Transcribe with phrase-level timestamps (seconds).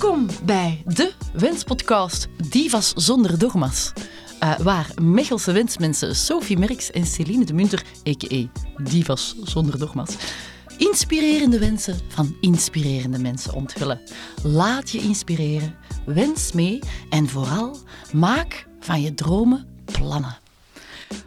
[0.00, 3.92] Welkom bij de Wenspodcast Divas zonder dogma's.
[4.42, 8.46] Uh, waar Mechelse wensmensen Sophie Merks en Celine de Munter, a.k.a.
[8.82, 10.16] Divas zonder dogma's,
[10.78, 14.00] inspirerende wensen van inspirerende mensen onthullen.
[14.42, 15.76] Laat je inspireren,
[16.06, 16.78] wens mee
[17.10, 17.76] en vooral
[18.12, 20.38] maak van je dromen plannen.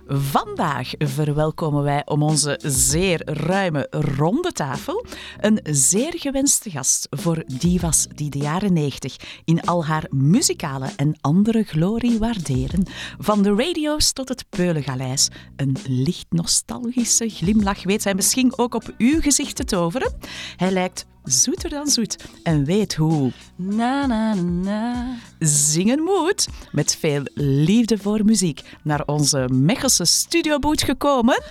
[0.07, 5.05] Vandaag verwelkomen wij om onze zeer ruime ronde tafel
[5.39, 11.17] een zeer gewenste gast voor divas die de jaren 90 in al haar muzikale en
[11.21, 12.87] andere glorie waarderen.
[13.17, 15.29] Van de radio's tot het Peulengaleis.
[15.55, 20.13] Een licht nostalgische glimlach weet hij misschien ook op uw gezicht te toveren.
[20.55, 23.31] Hij lijkt zoeter dan zoet en weet hoe.
[23.55, 25.15] Na, na, na.
[25.39, 31.43] Zingen moet met veel liefde voor muziek naar onze Mechelse studioboot gekomen.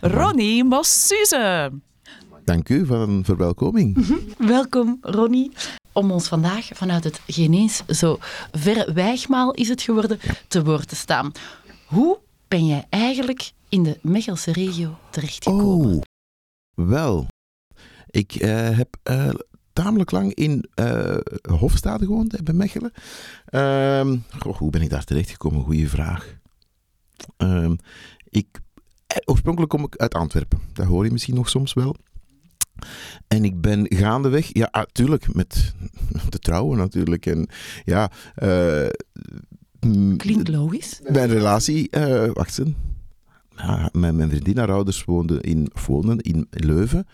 [0.00, 1.70] Ronnie Mossuze.
[2.44, 3.96] Dank u voor een verwelkoming.
[3.96, 4.46] Mhm.
[4.46, 5.52] Welkom, Ronnie.
[5.92, 8.18] Om ons vandaag vanuit het genees zo
[8.52, 10.18] verre wijgmaal is het geworden
[10.48, 11.32] te woord te staan.
[11.86, 12.18] Hoe
[12.48, 15.96] ben jij eigenlijk in de Mechelse regio terechtgekomen?
[15.96, 16.02] Oh,
[16.74, 17.26] wel,
[18.16, 19.34] ik uh, heb uh,
[19.72, 21.16] tamelijk lang in uh,
[21.50, 22.92] Hofstade gewoond, bij Mechelen.
[23.50, 25.64] Um, goh, hoe ben ik daar terechtgekomen?
[25.64, 26.36] Goeie vraag.
[27.36, 27.76] Um,
[28.28, 28.60] ik,
[29.24, 30.60] oorspronkelijk kom ik uit Antwerpen.
[30.72, 31.96] Dat hoor je misschien nog soms wel.
[33.28, 35.74] En ik ben gaandeweg, ja, natuurlijk, met
[36.28, 37.26] te trouwen natuurlijk.
[37.26, 37.48] En
[37.84, 38.10] ja,
[40.16, 41.00] Klinkt logisch.
[41.08, 41.90] Mijn relatie,
[42.32, 42.74] wacht eens.
[43.56, 47.06] Ja, mijn, mijn vriendin, haar ouders woonden in, woonden in Leuven.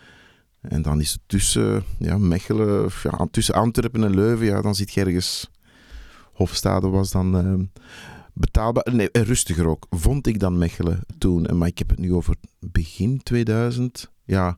[0.63, 4.93] En dan is het tussen ja, Mechelen, ja, tussen Antwerpen en Leuven, ja, dan zit
[4.93, 5.51] je ergens.
[6.33, 7.83] Hofstade was dan uh,
[8.33, 8.95] betaalbaar.
[8.95, 9.85] Nee, rustiger ook.
[9.89, 11.57] Vond ik dan Mechelen toen.
[11.57, 14.11] Maar ik heb het nu over begin 2000.
[14.25, 14.57] Ja,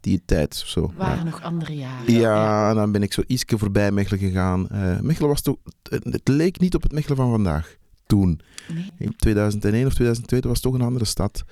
[0.00, 0.92] die tijd zo.
[0.96, 1.24] waren ja.
[1.24, 2.12] nog andere jaren.
[2.12, 4.68] Ja, dan ben ik zo ietsje voorbij Mechelen gegaan.
[4.72, 5.56] Uh, Mechelen was toch...
[5.82, 7.76] Het leek niet op het Mechelen van vandaag.
[8.06, 8.40] Toen.
[8.74, 8.90] Nee.
[8.98, 11.44] In 2001 of 2002 was het toch een andere stad.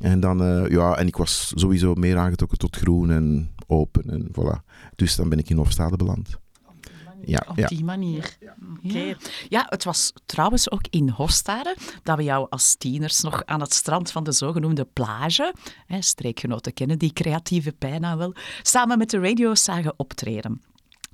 [0.00, 4.28] En dan, uh, ja, en ik was sowieso meer aangetrokken tot groen en open en
[4.28, 4.64] voilà.
[4.96, 6.38] Dus dan ben ik in Hofstade beland.
[7.26, 8.36] Ja, op die manier.
[8.82, 9.16] Ja.
[9.48, 13.74] ja, het was trouwens ook in Hofstade dat we jou als tieners nog aan het
[13.74, 15.54] strand van de zogenoemde plage,
[15.86, 20.60] hè, streekgenoten kennen die creatieve pijna wel, samen met de radio's zagen optreden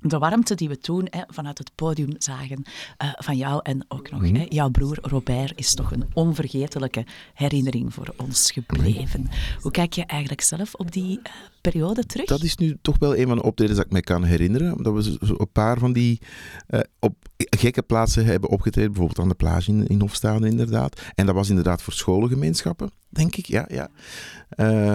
[0.01, 2.63] de warmte die we toen hè, vanuit het podium zagen
[3.03, 7.93] uh, van jou en ook nog hè, jouw broer Robert is toch een onvergetelijke herinnering
[7.93, 9.29] voor ons gebleven.
[9.61, 12.25] Hoe kijk je eigenlijk zelf op die uh, periode terug?
[12.25, 14.77] Dat is nu toch wel een van de optredens dat ik me kan herinneren.
[14.77, 16.21] Omdat we een paar van die
[16.69, 18.91] uh, op gekke plaatsen hebben opgetreden.
[18.91, 21.01] Bijvoorbeeld aan de plage in, in inderdaad.
[21.15, 23.45] En dat was inderdaad voor scholengemeenschappen, denk ik.
[23.45, 23.89] Ja, ja.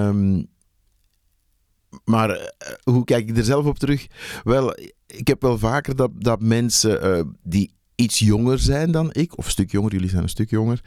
[0.09, 0.49] Um,
[2.05, 2.43] maar uh,
[2.83, 4.07] hoe kijk ik er zelf op terug?
[4.45, 4.77] Wel,
[5.07, 9.45] ik heb wel vaker dat, dat mensen uh, die iets jonger zijn dan ik, of
[9.45, 10.81] een stuk jonger, jullie zijn een stuk jonger.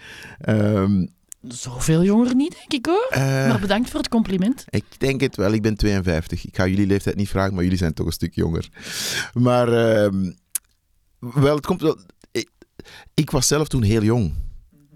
[0.50, 1.10] Um,
[1.42, 3.08] Zoveel jonger niet, denk ik hoor.
[3.12, 4.66] Uh, maar bedankt voor het compliment.
[4.70, 6.46] Ik denk het wel, ik ben 52.
[6.46, 8.70] Ik ga jullie leeftijd niet vragen, maar jullie zijn toch een stuk jonger.
[9.34, 10.32] Maar uh,
[11.20, 11.98] wel, het komt wel.
[12.32, 12.50] Ik,
[13.14, 14.34] ik was zelf toen heel jong.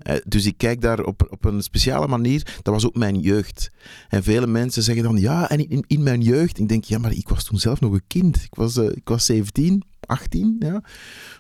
[0.04, 2.60] Eh, dus ik kijk daar op, op een speciale manier.
[2.62, 3.72] Dat was ook mijn jeugd.
[4.10, 6.60] En vele mensen zeggen dan, ja, en in, in mijn jeugd.
[6.60, 8.36] Ik denk, ja, maar ik was toen zelf nog een kind.
[8.36, 10.84] Ik was, uh, ik was 17, 18, ja,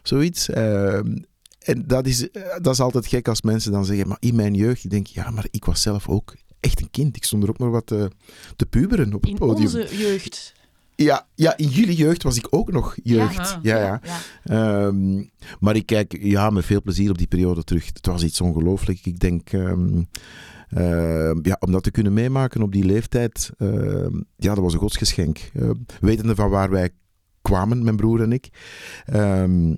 [0.04, 0.50] zoiets.
[0.50, 0.94] Uh,
[1.64, 4.54] en dat is, eh, dat is altijd gek als mensen dan zeggen, maar in mijn
[4.54, 4.84] jeugd.
[4.84, 7.16] Ik denk, ja, maar ik was zelf ook echt een kind.
[7.16, 8.12] Ik stond er ook nog wat te,
[8.56, 9.58] te puberen op het in podium.
[9.58, 10.54] In onze jeugd.
[10.96, 13.58] Ja, ja, in jullie jeugd was ik ook nog jeugd.
[13.62, 14.02] Ja, ja.
[14.44, 14.86] ja.
[14.86, 17.86] Um, maar ik kijk ja, met veel plezier op die periode terug.
[17.86, 19.06] Het was iets ongelooflijk.
[19.06, 20.08] Ik denk, um,
[20.78, 24.80] uh, ja, om dat te kunnen meemaken op die leeftijd, uh, ja, dat was een
[24.80, 25.40] godsgeschenk.
[25.54, 26.90] Uh, wetende van waar wij
[27.42, 28.50] kwamen, mijn broer en ik.
[29.14, 29.78] Um,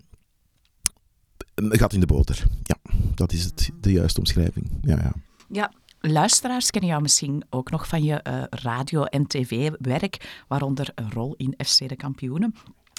[1.55, 2.45] gat in de boter.
[2.63, 2.77] Ja,
[3.15, 4.69] dat is het, de juiste omschrijving.
[4.81, 5.13] Ja, ja.
[5.49, 5.71] Ja,
[6.11, 11.33] Luisteraars kennen jou misschien ook nog van je uh, radio- en tv-werk, waaronder een rol
[11.37, 12.55] in FC de Kampioenen.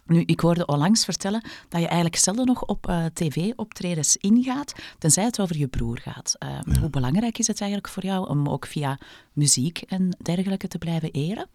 [0.06, 5.24] Nu, ik hoorde onlangs vertellen dat je eigenlijk zelden nog op uh, tv-optredens ingaat, tenzij
[5.24, 6.34] het over je broer gaat.
[6.38, 6.80] Uh, ja.
[6.80, 8.98] Hoe belangrijk is het eigenlijk voor jou om ook via
[9.32, 11.48] muziek en dergelijke te blijven eren?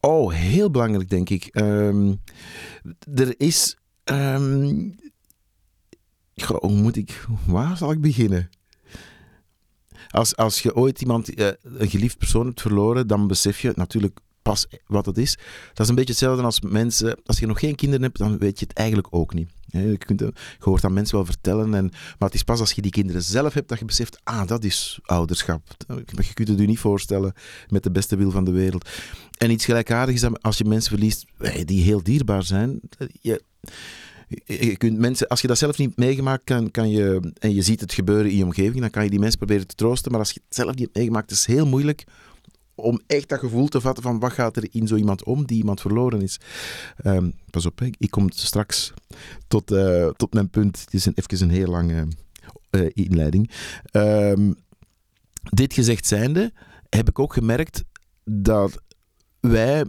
[0.00, 1.48] Oh, heel belangrijk, denk ik.
[1.52, 2.20] Um,
[3.14, 3.76] er is.
[4.04, 4.96] Um,
[6.44, 7.26] hoe moet ik.
[7.46, 8.50] Waar zal ik beginnen?
[10.12, 14.18] Als, als je ooit iemand, uh, een geliefd persoon hebt verloren, dan besef je natuurlijk
[14.42, 15.38] pas wat het is.
[15.68, 18.58] Dat is een beetje hetzelfde als mensen, als je nog geen kinderen hebt, dan weet
[18.58, 19.50] je het eigenlijk ook niet.
[19.66, 22.82] Je, kunt, je hoort dat mensen wel vertellen, en, maar het is pas als je
[22.82, 25.62] die kinderen zelf hebt dat je beseft, ah, dat is ouderschap.
[25.86, 27.32] Je kunt het je niet voorstellen
[27.68, 28.88] met de beste wil van de wereld.
[29.38, 31.24] En iets gelijkaardigs is dat als je mensen verliest
[31.64, 32.80] die heel dierbaar zijn,
[33.20, 33.42] je,
[34.44, 37.80] je kunt mensen, als je dat zelf niet meegemaakt kan, kan je, en je ziet
[37.80, 40.10] het gebeuren in je omgeving, dan kan je die mensen proberen te troosten.
[40.10, 42.04] Maar als je het zelf niet hebt meegemaakt, is het heel moeilijk
[42.74, 45.56] om echt dat gevoel te vatten van wat gaat er in zo iemand om die
[45.56, 46.40] iemand verloren is.
[46.96, 48.92] Ehm, pas op, ik kom straks
[49.48, 50.80] tot, uh, tot mijn punt.
[50.80, 52.06] Het is een, even een heel lange
[52.70, 53.50] uh, inleiding.
[53.92, 54.54] Um,
[55.42, 56.52] dit gezegd zijnde,
[56.88, 57.84] heb ik ook gemerkt
[58.24, 58.82] dat
[59.40, 59.84] wij,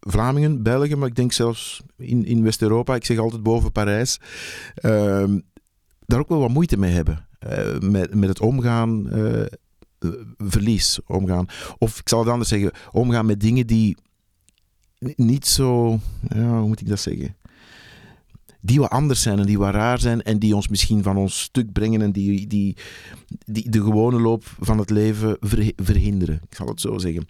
[0.00, 4.20] Vlamingen, Belgen, maar ik denk zelfs in, in West-Europa, ik zeg altijd boven Parijs,
[4.82, 5.24] uh,
[6.06, 7.26] daar ook wel wat moeite mee hebben.
[7.48, 9.46] Uh, met, met het omgaan eh,
[10.38, 11.46] verlies omgaan.
[11.78, 13.96] Of ik zal het anders zeggen, omgaan met dingen die
[15.16, 15.98] niet zo,
[16.28, 17.36] ja, hoe moet ik dat zeggen?
[18.60, 21.40] Die wat anders zijn en die wat raar zijn en die ons misschien van ons
[21.40, 22.76] stuk brengen en die, die,
[23.44, 25.36] die de gewone loop van het leven
[25.76, 26.40] verhinderen.
[26.48, 27.26] Ik zal het zo zeggen.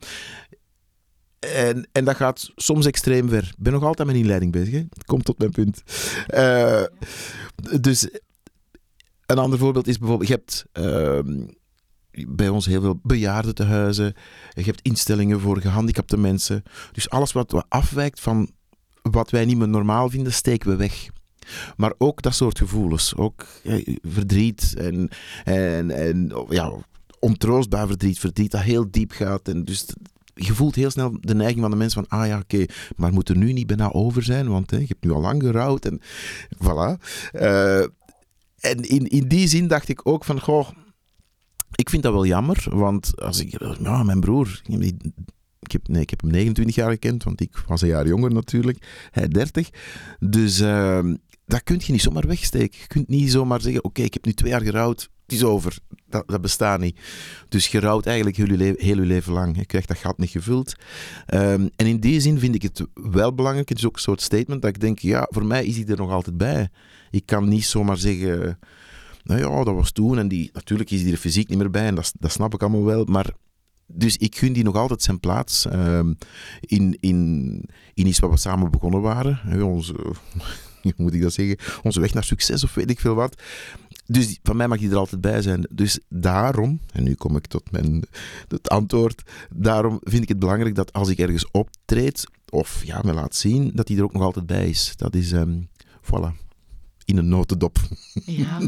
[1.39, 3.43] En, en dat gaat soms extreem ver.
[3.43, 4.85] Ik ben nog altijd met inleiding bezig.
[5.05, 5.83] Komt tot mijn punt.
[6.35, 6.83] Uh,
[7.81, 8.09] dus
[9.27, 11.47] een ander voorbeeld is bijvoorbeeld, je hebt uh,
[12.29, 14.15] bij ons heel veel bejaardentehuizen.
[14.51, 16.63] Je hebt instellingen voor gehandicapte mensen.
[16.93, 18.51] Dus alles wat afwijkt van
[19.03, 21.07] wat wij niet meer normaal vinden, steken we weg.
[21.77, 23.17] Maar ook dat soort gevoelens.
[23.17, 23.47] Ook
[24.03, 25.09] verdriet en,
[25.45, 26.73] en, en ja,
[27.19, 28.19] ontroostbaar verdriet.
[28.19, 29.49] Verdriet dat heel diep gaat.
[29.49, 29.87] En dus
[30.39, 32.65] je voelt heel snel de neiging van de mensen van, ah ja, oké,
[32.97, 35.43] maar moet er nu niet bijna over zijn, want hè, je hebt nu al lang
[35.43, 36.01] gerouwd en
[36.65, 37.03] voilà.
[37.33, 37.81] Uh,
[38.59, 40.69] en in, in die zin dacht ik ook van, goh,
[41.75, 44.63] ik vind dat wel jammer, want als ik, nou, mijn broer,
[45.61, 48.33] ik heb, nee, ik heb hem 29 jaar gekend, want ik was een jaar jonger
[48.33, 49.71] natuurlijk, hij 30.
[50.19, 51.13] Dus uh,
[51.47, 52.79] dat kun je niet zomaar wegsteken.
[52.81, 55.79] Je kunt niet zomaar zeggen, oké, ik heb nu twee jaar gerouwd, het is over.
[56.09, 57.01] Dat, dat bestaat niet.
[57.49, 59.57] Dus je rouwt eigenlijk heel je, heel je leven lang.
[59.57, 60.75] Je krijgt dat gat niet gevuld.
[61.35, 64.23] Um, en in die zin vind ik het wel belangrijk, het is ook een soort
[64.23, 66.69] statement, dat ik denk, ja, voor mij is hij er nog altijd bij.
[67.11, 68.59] Ik kan niet zomaar zeggen
[69.29, 70.19] nou ja, dat was toen.
[70.19, 72.63] En die, natuurlijk is die er fysiek niet meer bij en dat, dat snap ik
[72.63, 73.05] allemaal wel.
[73.05, 73.31] Maar
[73.87, 76.01] dus ik gun die nog altijd zijn plaats uh,
[76.61, 79.63] in, in, in iets wat we samen begonnen waren.
[79.63, 79.95] Onze,
[80.83, 81.59] hoe moet ik dat zeggen?
[81.83, 83.43] Onze weg naar succes of weet ik veel wat.
[84.11, 85.67] Dus van mij mag die er altijd bij zijn.
[85.71, 88.05] Dus daarom, en nu kom ik tot mijn,
[88.49, 93.13] het antwoord, daarom vind ik het belangrijk dat als ik ergens optreed, of ja, me
[93.13, 94.93] laat zien, dat die er ook nog altijd bij is.
[94.97, 95.69] Dat is, um,
[96.03, 96.47] voilà
[97.09, 97.79] in een notendop.
[98.25, 98.59] Ja,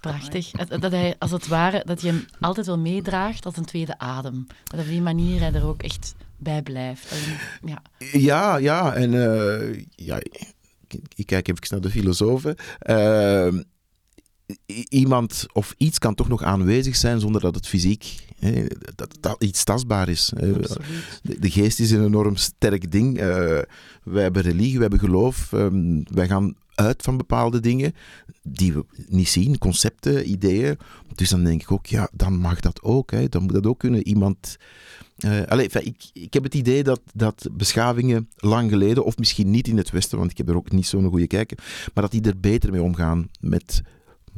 [0.00, 0.50] prachtig.
[0.50, 4.46] Dat hij, als het ware, dat je hem altijd wel meedraagt als een tweede adem.
[4.64, 7.14] Dat op die manier hij er ook echt bij blijft.
[7.64, 7.82] Ja,
[8.12, 10.18] ja, ja en uh, ja,
[11.14, 12.56] ik, kijk even naar de filosofen.
[12.86, 13.60] Uh,
[14.88, 19.42] iemand of iets kan toch nog aanwezig zijn zonder dat het fysiek hè, dat, dat
[19.42, 20.32] iets tastbaar is.
[20.36, 23.20] De, de, geest is een enorm sterk ding.
[23.20, 23.24] Uh,
[24.02, 25.52] wij hebben religie, we hebben geloof.
[25.52, 27.94] Um, wij gaan uit van bepaalde dingen
[28.42, 30.78] die we niet zien, concepten, ideeën.
[31.14, 33.10] Dus dan denk ik ook, ja, dan mag dat ook.
[33.10, 33.28] Hè.
[33.28, 34.06] Dan moet dat ook kunnen.
[34.06, 34.56] Iemand.
[35.24, 39.68] Uh, allez, ik, ik heb het idee dat, dat beschavingen lang geleden, of misschien niet
[39.68, 41.56] in het Westen, want ik heb er ook niet zo'n goede kijken,
[41.94, 43.82] maar dat die er beter mee omgaan met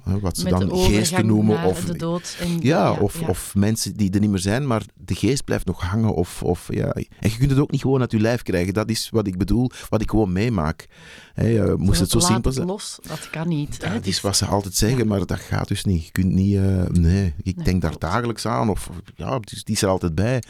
[0.03, 1.65] wat ze dan geesten noemen.
[1.65, 2.37] Of, de dood.
[2.41, 5.81] En, ja, of, of mensen die er niet meer zijn, maar de geest blijft nog
[5.83, 6.15] hangen.
[6.15, 6.93] Of, of, ja.
[6.93, 8.75] En je kunt het ook niet gewoon uit je lijf krijgen.
[8.75, 10.87] Dat is wat ik bedoel, wat ik gewoon meemaak.
[11.35, 12.67] Hey, moest het zo simpel zijn?
[12.67, 13.81] los, dat kan niet.
[13.81, 13.99] Dat hè?
[14.03, 16.05] is wat ze altijd zeggen, maar dat gaat dus niet.
[16.05, 16.55] Je kunt niet...
[16.55, 18.71] Uh, nee, ik denk daar dagelijks aan.
[18.71, 20.43] Of, ja, die is er altijd bij.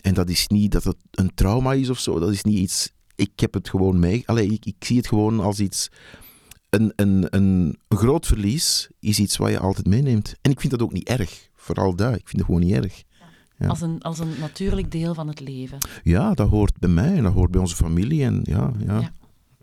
[0.00, 2.18] En dat is niet dat het een trauma is of zo.
[2.18, 2.92] Dat is niet iets...
[3.16, 4.22] Ik heb het gewoon mee...
[4.26, 5.90] Allee, ik, ik zie het gewoon als iets
[6.74, 10.34] een, een, een, groot verlies is iets wat je altijd meeneemt.
[10.40, 11.48] En ik vind dat ook niet erg.
[11.54, 12.14] Vooral dat.
[12.14, 13.02] Ik vind het gewoon niet erg.
[13.58, 13.66] Ja.
[13.66, 15.78] Als, een, als een natuurlijk deel van het leven.
[16.02, 18.24] Ja, dat hoort bij mij en dat hoort bij onze familie.
[18.24, 19.00] En ja, ja.
[19.00, 19.12] ja.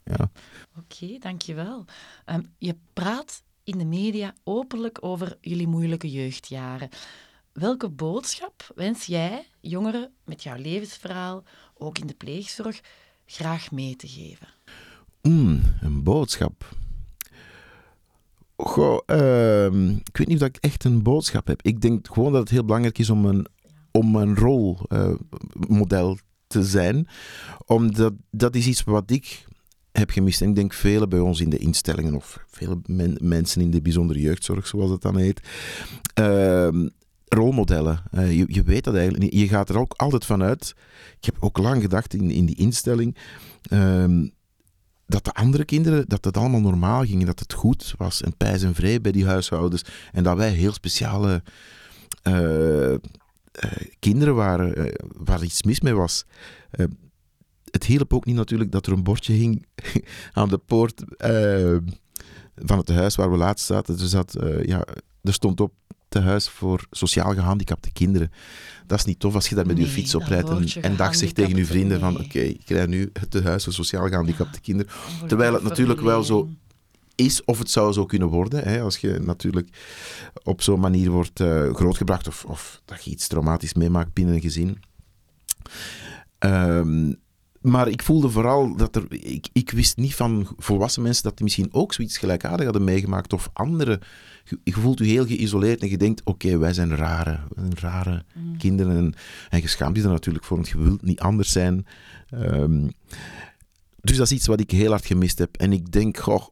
[0.03, 0.31] ja.
[0.77, 1.85] Oké, dankjewel.
[2.25, 6.89] Um, je praat in de media openlijk over jullie moeilijke jeugdjaren.
[7.53, 12.81] Welke boodschap wens jij jongeren met jouw levensverhaal, ook in de pleegzorg,
[13.25, 14.47] graag mee te geven?
[15.21, 16.79] Mm, een boodschap.
[18.63, 19.65] Goh, uh,
[20.03, 21.61] ik weet niet of ik echt een boodschap heb.
[21.61, 23.47] Ik denk gewoon dat het heel belangrijk is om een,
[23.91, 27.07] om een rolmodel te zijn.
[27.65, 29.45] Omdat dat is iets wat ik
[29.91, 30.41] heb gemist.
[30.41, 33.81] En ik denk velen bij ons in de instellingen, of vele men, mensen in de
[33.81, 35.41] bijzondere jeugdzorg, zoals het dan heet.
[36.19, 36.85] Uh,
[37.27, 38.03] rolmodellen.
[38.11, 39.41] Uh, je, weet dat eigenlijk niet.
[39.41, 40.75] Je gaat er ook altijd van uit.
[41.17, 43.17] Ik heb ook lang gedacht in, in die instelling.
[43.61, 44.27] Ehm,
[45.11, 47.25] dat de andere kinderen, dat het allemaal normaal ging.
[47.25, 49.85] Dat het goed was en pijs en vrij bij die huishoudens.
[50.11, 51.43] En dat wij heel speciale
[52.21, 52.99] eh, eh,
[53.99, 56.25] kinderen waren, eh, waar iets mis mee was.
[57.71, 59.65] Het hielp ook niet natuurlijk dat er een bordje hing
[60.33, 61.03] aan de poort
[62.55, 63.99] van het huis waar we laatst zaten.
[63.99, 64.85] Er, zat, ja,
[65.21, 65.73] er stond op
[66.11, 68.31] te huis voor sociaal gehandicapte kinderen.
[68.87, 71.15] Dat is niet tof als je daar met je fiets op rijdt en, en dag
[71.15, 74.59] zegt tegen je vrienden van oké, ik krijg nu het tehuis voor sociaal gehandicapte Ja.
[74.61, 74.91] kinderen.
[75.27, 76.49] Terwijl het natuurlijk wel zo
[77.15, 79.69] Is of het zou zo kunnen worden, hè, als je natuurlijk
[80.43, 84.41] op zo'n manier wordt eh, grootgebracht of, of dat je iets traumatisch meemaakt binnen een
[84.41, 84.81] gezin.
[86.39, 87.13] Ehm,
[87.61, 89.05] maar ik voelde vooral dat er.
[89.09, 93.33] Ik, ik wist niet van volwassen mensen dat die misschien ook zoiets gelijkaardig hadden meegemaakt.
[93.33, 93.99] Of anderen.
[94.43, 97.79] Je, je voelt je heel geïsoleerd en je denkt: oké, wij zijn rare, wij zijn
[97.79, 98.57] rare Mm.
[98.57, 98.97] kinderen.
[98.97, 99.13] En,
[99.49, 101.85] en je schaamt je er natuurlijk voor, want je wilt niet anders zijn.
[102.29, 102.87] Ehm,
[104.01, 105.57] dus dat is iets wat ik heel hard gemist heb.
[105.57, 106.47] En ik denk, goh,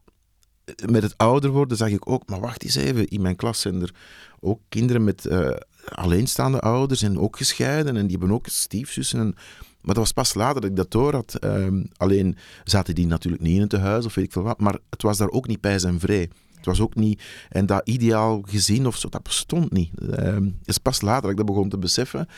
[0.90, 3.82] met het ouder worden zag ik ook, maar wacht eens even, in mijn klas zijn
[3.82, 3.94] er
[4.40, 5.50] ook kinderen met eh,
[5.84, 9.20] alleenstaande ouders en ook gescheiden en die hebben ook stiefzussen.
[9.20, 9.34] En,
[9.82, 11.34] maar dat was pas later dat ik dat door had.
[11.34, 14.78] Ehm, alleen zaten die natuurlijk niet in het huis of weet ik veel wat, maar
[14.90, 16.30] het was daar ook niet pijs en vrij.
[16.56, 19.90] Het was ook niet, en dat ideaal gezin of zo, dat bestond niet.
[20.10, 22.28] Ehm, het is pas later dat ik dat begon te beseffen.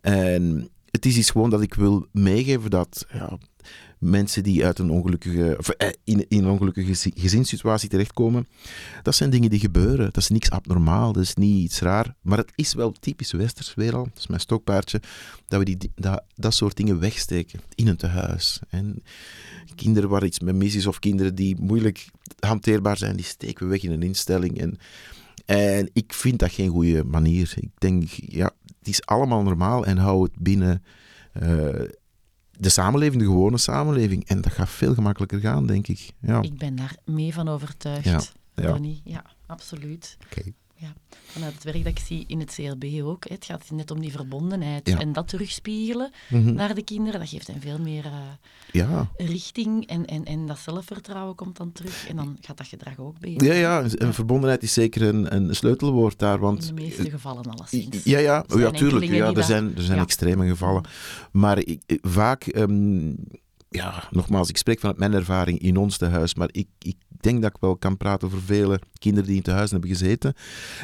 [0.00, 3.38] En het is iets gewoon dat ik wil meegeven dat ja,
[4.04, 8.48] mensen die uit een ongelukkige, of, eh, in, een ongelukkige gezi- gezinssituatie terechtkomen,
[9.02, 10.04] dat zijn dingen die gebeuren.
[10.04, 12.14] Dat is niks abnormaal, dat is niet iets raar.
[12.20, 15.00] Maar het is wel typisch westers weer al, dat is mijn stokpaardje,
[15.48, 18.60] dat we die, dat, dat soort dingen wegsteken in een tehuis.
[18.68, 19.02] En
[19.74, 22.06] kinderen waar iets mee mis is, of kinderen die moeilijk
[22.38, 24.60] hanteerbaar zijn, die steken we weg in een instelling.
[24.60, 24.78] En,
[25.46, 27.54] en ik vind dat geen goede manier.
[27.56, 30.82] Ik denk, ja, het is allemaal normaal en hou het binnen
[31.32, 31.68] eh,
[32.58, 34.28] de samenleving, de gewone samenleving.
[34.28, 36.10] En dat gaat veel gemakkelijker gaan, denk ik.
[36.20, 38.04] Ja, Ik ben daar mee van overtuigd.
[38.04, 38.20] Ja,
[38.54, 38.66] ja.
[38.72, 39.00] Donnie.
[39.04, 40.16] ja absoluut.
[40.88, 41.02] Oké.
[41.26, 43.28] Vanuit het werk dat ik zie in het CLB ook.
[43.28, 43.34] hè.
[43.34, 44.88] Het gaat net om die verbondenheid.
[44.88, 44.98] Ja.
[44.98, 46.54] En dat terugspiegelen Mhm.
[46.54, 48.12] naar de kinderen, dat geeft hen veel meer eh,
[48.72, 49.10] Ja.
[49.16, 49.86] richting.
[49.86, 52.08] En, en, en dat zelfvertrouwen komt dan terug.
[52.08, 53.46] En dan gaat dat gedrag ook beter.
[53.46, 56.34] Ja, ja, een- een verbondenheid is zeker een, een sleutelwoord daar.
[56.34, 58.04] In Want de meeste gevallen alleszins.
[58.04, 59.04] Ja, ja, ja tuurlijk.
[59.12, 60.02] Ja, er zijn, er zijn ja.
[60.04, 60.84] extreme gevallen.
[61.32, 63.12] Maar ik, ik- vaak, ehm,
[63.68, 67.50] ja, nogmaals, ik spreek vanuit mijn ervaring in ons tehuis, maar ik, ik denk dat
[67.50, 70.34] ik wel kan praten over vele kinderen die in tehuis hebben gezeten,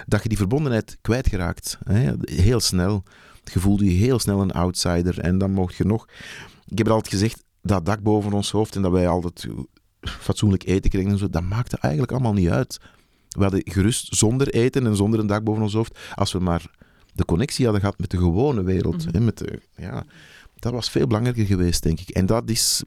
[0.06, 1.78] dat je die verbondenheid kwijtgeraakt.
[1.84, 2.12] Hè?
[2.20, 3.02] Heel snel.
[3.52, 6.06] Je voelde je heel snel een outsider en dan mocht je nog...
[6.66, 9.46] Ik heb het altijd gezegd, dat dak boven ons hoofd en dat wij altijd
[10.00, 12.80] fatsoenlijk eten kregen en zo, dat maakte eigenlijk allemaal niet uit.
[13.28, 16.70] We hadden gerust zonder eten en zonder een dak boven ons hoofd, als we maar
[17.12, 19.06] de connectie hadden gehad met de gewone wereld.
[19.06, 19.14] Mhm.
[19.14, 20.04] hè, met de, ja,
[20.54, 22.08] dat was veel belangrijker geweest, denk ik.
[22.08, 22.82] En dat is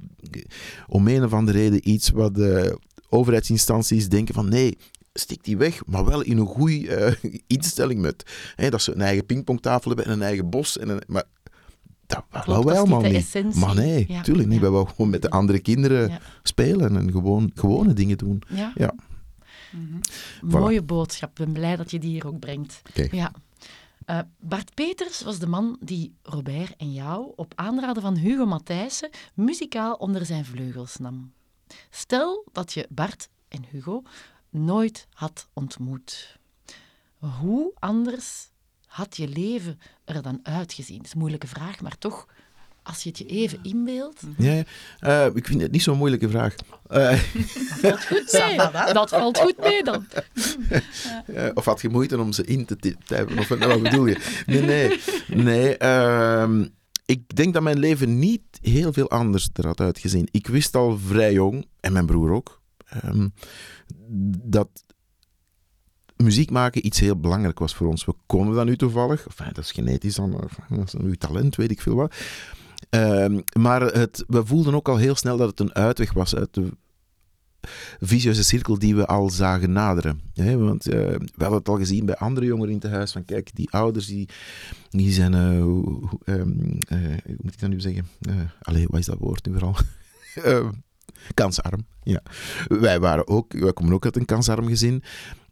[0.87, 2.79] om een of andere reden iets wat de
[3.13, 4.77] overheidsinstanties denken van nee,
[5.13, 7.17] stik die weg, maar wel in een goede
[7.47, 8.23] instelling met.
[8.55, 10.77] Hè, dat ze een eigen pingpongtafel hebben en een eigen bos.
[10.77, 11.23] En een, maar
[12.05, 13.25] dat Klopt, wou wij dat is allemaal niet de niet.
[13.25, 13.59] essentie.
[13.59, 14.55] Maar nee, Ja, tuurlijk niet.
[14.55, 14.61] ja.
[14.61, 16.19] Wij wou gewoon met de andere kinderen Ja.
[16.43, 18.41] spelen en gewoon gewone dingen doen.
[18.49, 18.71] Ja.
[18.75, 18.93] Ja.
[19.71, 19.97] Mhm.
[20.45, 20.49] Voilà.
[20.49, 21.29] Mooie boodschap.
[21.29, 22.81] Ik ben blij dat je die hier ook brengt.
[23.11, 23.31] Ja.
[24.05, 29.09] Eh, Bart Peters was de man die Robert en jou op aanraden van Hugo Matthijssen
[29.33, 31.31] muzikaal onder zijn vleugels nam.
[31.89, 34.03] Stel dat je Bart en Hugo
[34.49, 36.37] nooit had ontmoet.
[37.17, 38.49] Hoe anders
[38.85, 40.97] had je leven er dan uitgezien?
[40.97, 42.27] Dat is een moeilijke vraag, maar toch,
[42.83, 44.21] als je het je even inbeeldt.
[44.37, 44.63] Ja, ja.
[44.99, 46.55] Eh, ik vind het niet zo'n moeilijke vraag.
[46.87, 47.21] Eh,
[48.31, 48.55] Nee,
[48.93, 50.05] dat valt goed mee dan.
[51.53, 53.39] Of had je moeite om ze in te ty- typen?
[53.39, 54.43] Of wat bedoel je?
[54.45, 54.99] Nee, nee.
[55.27, 56.67] nee ehm,
[57.05, 60.27] ik denk dat mijn leven niet heel veel anders er had uitgezien.
[60.31, 63.27] Ik wist al vrij jong, en mijn broer ook, ehm,
[64.43, 64.83] dat
[66.17, 68.05] muziek maken iets heel belangrijk was voor ons.
[68.05, 69.25] We konden dat nu toevallig.
[69.27, 72.15] Enfin, dat is genetisch dan, of, dat is uw talent, weet ik veel wat.
[72.89, 76.53] Ehm, maar het, we voelden ook al heel snel dat het een uitweg was uit
[76.53, 76.69] de
[77.99, 80.21] vicieuze cirkel die we al zagen naderen.
[80.57, 83.11] Want eh, we hadden het al gezien bij andere jongeren in het huis.
[83.11, 84.29] Van kijk, die ouders die,
[84.89, 85.33] die zijn...
[85.33, 86.49] eh, hoe, ehm,
[86.87, 88.07] eh, hoe moet ik dat nu zeggen?
[88.61, 89.75] Allee, wat is dat woord nu vooral?
[90.33, 90.69] Eh,
[91.33, 92.21] kansarm, ja.
[92.67, 93.53] Wij waren ook...
[93.53, 95.03] Wij komen ook uit een kansarm gezin.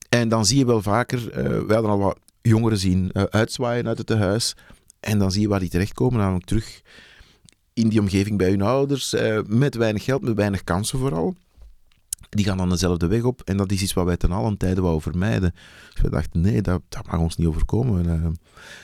[0.09, 1.29] En dan zie je wel vaker...
[1.67, 4.55] wij hadden al wat jongeren zien uitzwaaien uit het huis.
[4.99, 6.81] En dan zie je waar die terechtkomen, namelijk terug
[7.73, 9.15] in die omgeving bij hun ouders.
[9.47, 11.35] met weinig geld, met weinig kansen vooral
[12.35, 13.41] die gaan dan dezelfde weg op.
[13.41, 15.53] En dat is iets wat wij ten allen tijde wouden vermijden.
[15.93, 18.09] Dus we dachten, nee, dat, dat mag ons niet overkomen.
[18.09, 18.29] En, eh,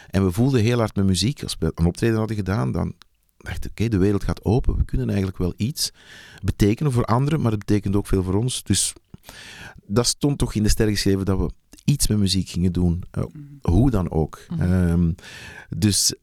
[0.10, 1.44] en we voelden heel hard met muziek.
[1.44, 2.94] Als we een optreden hadden gedaan, dan
[3.38, 4.78] dacht oké, de wereld gaat open.
[4.78, 5.92] We kunnen eigenlijk wel iets
[6.44, 8.64] betekenen voor anderen, maar het betekent ook veel voor ons.
[8.64, 8.94] Dus
[9.86, 11.52] dat stond toch in de sterren geschreven dat we
[11.86, 13.04] iets met muziek gingen doen.
[13.18, 13.24] Uh,
[13.62, 14.40] hoe dan ook.
[14.50, 14.72] Mhm.
[14.72, 15.16] Um,
[15.70, 16.14] dus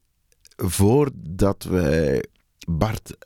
[0.57, 2.25] voordat wij
[2.69, 3.17] Bart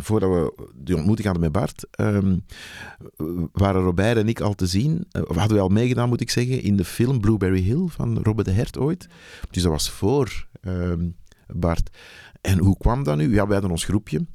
[0.00, 2.44] Voordat we die ontmoeting hadden met Bart, um,
[3.52, 5.06] waren Robert en ik al te zien.
[5.12, 8.46] Uh, hadden we al meegedaan, moet ik zeggen, in de film Blueberry Hill van Robert
[8.46, 9.08] de Hert ooit.
[9.50, 11.90] Dus dat was voor um, Bart.
[12.40, 13.34] En hoe kwam dat nu?
[13.34, 14.26] Ja, wij hadden ons groepje.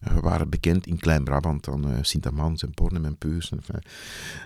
[0.00, 3.52] We waren bekend in Klein-Brabant, dan uh, Sint-Amans en Bornem en Peus.
[3.52, 3.82] Enfin,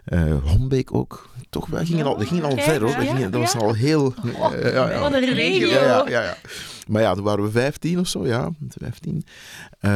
[0.09, 1.29] uh, Hombeek ook.
[1.51, 2.91] Toch, wij gingen al, we gingen al ver hoor.
[2.91, 4.15] ja, We gingen, dat was al heel...
[4.39, 5.01] Oh, ja, ja.
[5.01, 5.69] Wat een regio.
[5.69, 6.37] Ja, ja.
[6.89, 9.25] Maar ja, toen waren we 15 of zo, ja, 15.
[9.81, 9.91] Uh,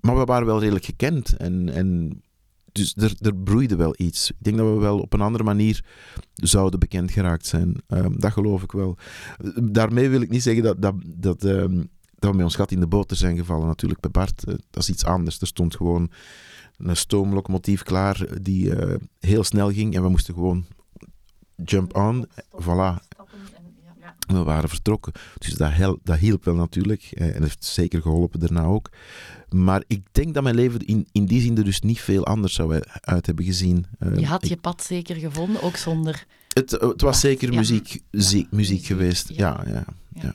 [0.00, 1.36] maar we waren wel redelijk gekend.
[1.36, 2.22] En, en
[2.72, 4.30] dus er, er broeide wel iets.
[4.30, 5.84] Ik denk dat we wel op een andere manier
[6.34, 7.76] zouden bekend geraakt zijn.
[7.88, 8.96] Um, dat geloof ik wel.
[9.62, 11.88] Daarmee wil ik niet zeggen dat, dat, dat, um,
[12.24, 13.66] dat we met ons gat in de boter zijn gevallen.
[13.66, 15.40] Natuurlijk, bij Bart, uh, dat is iets anders.
[15.40, 16.10] Er stond gewoon
[16.76, 19.94] een stoomlocomotief klaar die uh, heel snel ging.
[19.94, 20.66] En we moesten gewoon
[21.64, 22.26] jump on.
[22.62, 23.12] Voilà.
[24.26, 25.12] We waren vertrokken.
[25.38, 27.02] Dus dat, hel, dat hielp wel natuurlijk.
[27.02, 28.90] En heeft zeker geholpen daarna ook.
[29.48, 32.54] Maar ik denk dat mijn leven in, in die zin er dus niet veel anders
[32.54, 33.86] zou uit hebben gezien.
[34.16, 36.26] Je had ik, je pad zeker gevonden, ook zonder...
[36.48, 37.58] Het, het was zeker ja.
[37.58, 37.98] muziek, ja.
[38.10, 39.28] muziek, muziek geweest.
[39.28, 39.84] Ja, ja.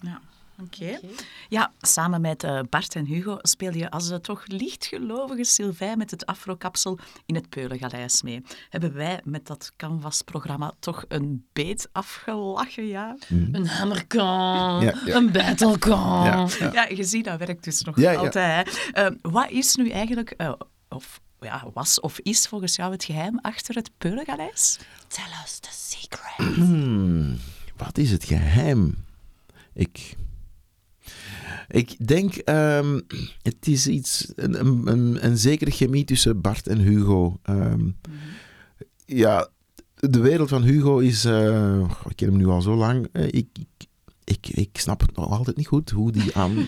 [0.01, 0.22] ja.
[0.59, 0.65] Ja.
[0.65, 0.99] Oké.
[1.05, 1.25] Okay.
[1.49, 6.11] Ja, samen met uh, Bart en Hugo speel je als de toch lichtgelovige Sylvain met
[6.11, 8.43] het afrokapsel in het Peulengaleis mee.
[8.69, 13.15] Hebben wij met dat Canvas-programma toch een beet afgelachen, ja?
[13.27, 13.49] Mm.
[13.51, 15.15] Een hammerkan, ja, ja.
[15.15, 16.25] een battlekan.
[16.25, 16.73] Ja, ja.
[16.73, 18.91] ja, je ziet, dat werkt dus nog altijd.
[18.93, 20.53] Uh, wat is nu eigenlijk, uh,
[20.89, 24.79] of ja, was of is volgens jou het geheim achter het Peulengaleis?
[25.07, 26.55] Tell us the secret.
[26.55, 27.37] Hmm,
[27.77, 29.05] wat is het geheim?
[29.73, 30.15] Ik...
[31.69, 33.01] Ik denk, um,
[33.41, 37.39] het is iets, een, een, een, zekere chemie tussen Bart en Hugo.
[37.49, 37.95] Um, mm-hmm.
[39.05, 39.49] Ja,
[39.95, 43.47] de wereld van Hugo is, uh, ik ken hem nu al zo lang, uh, ik,
[43.53, 43.88] ik,
[44.23, 46.58] ik, ik, snap het nog altijd niet goed, hoe die aan,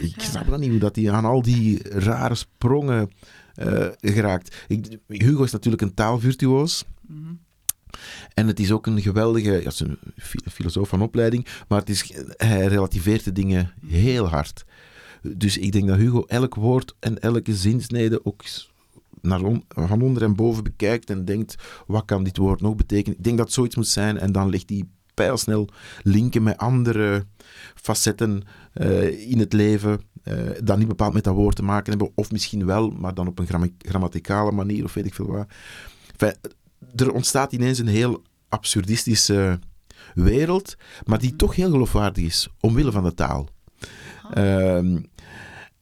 [0.00, 3.10] ik snap dat niet, hoe dat die aan al die rare sprongen
[3.56, 4.64] uh, geraakt.
[4.68, 6.84] Ik, Hugo is natuurlijk een taalvirtuoos.
[7.06, 7.40] Mm-hmm.
[8.34, 9.98] En het is ook een geweldige, ja, is een
[10.52, 14.64] filosoof van opleiding, maar het is, hij relativeert de dingen heel hard.
[15.22, 18.42] Dus ik denk dat Hugo elk woord en elke zinsnede ook
[19.20, 21.54] naar van onder en boven bekijkt en denkt,
[21.86, 23.18] wat kan dit woord nog betekenen?
[23.18, 25.68] Ik denk dat zoiets moet zijn en dan legt hij pijlsnel
[26.02, 27.26] linken met andere
[27.74, 28.42] facetten
[28.74, 32.30] uh, in het leven, uh, dat niet bepaald met dat woord te maken hebben, of
[32.30, 35.46] misschien wel, maar dan op een gram grammaticale manier, of weet ik veel wat.
[36.96, 39.58] Er ontstaat ineens een heel absurdistische
[40.14, 43.48] wereld, maar die toch heel geloofwaardig is, omwille van de taal.
[44.34, 44.76] Oh.
[44.76, 45.06] Um,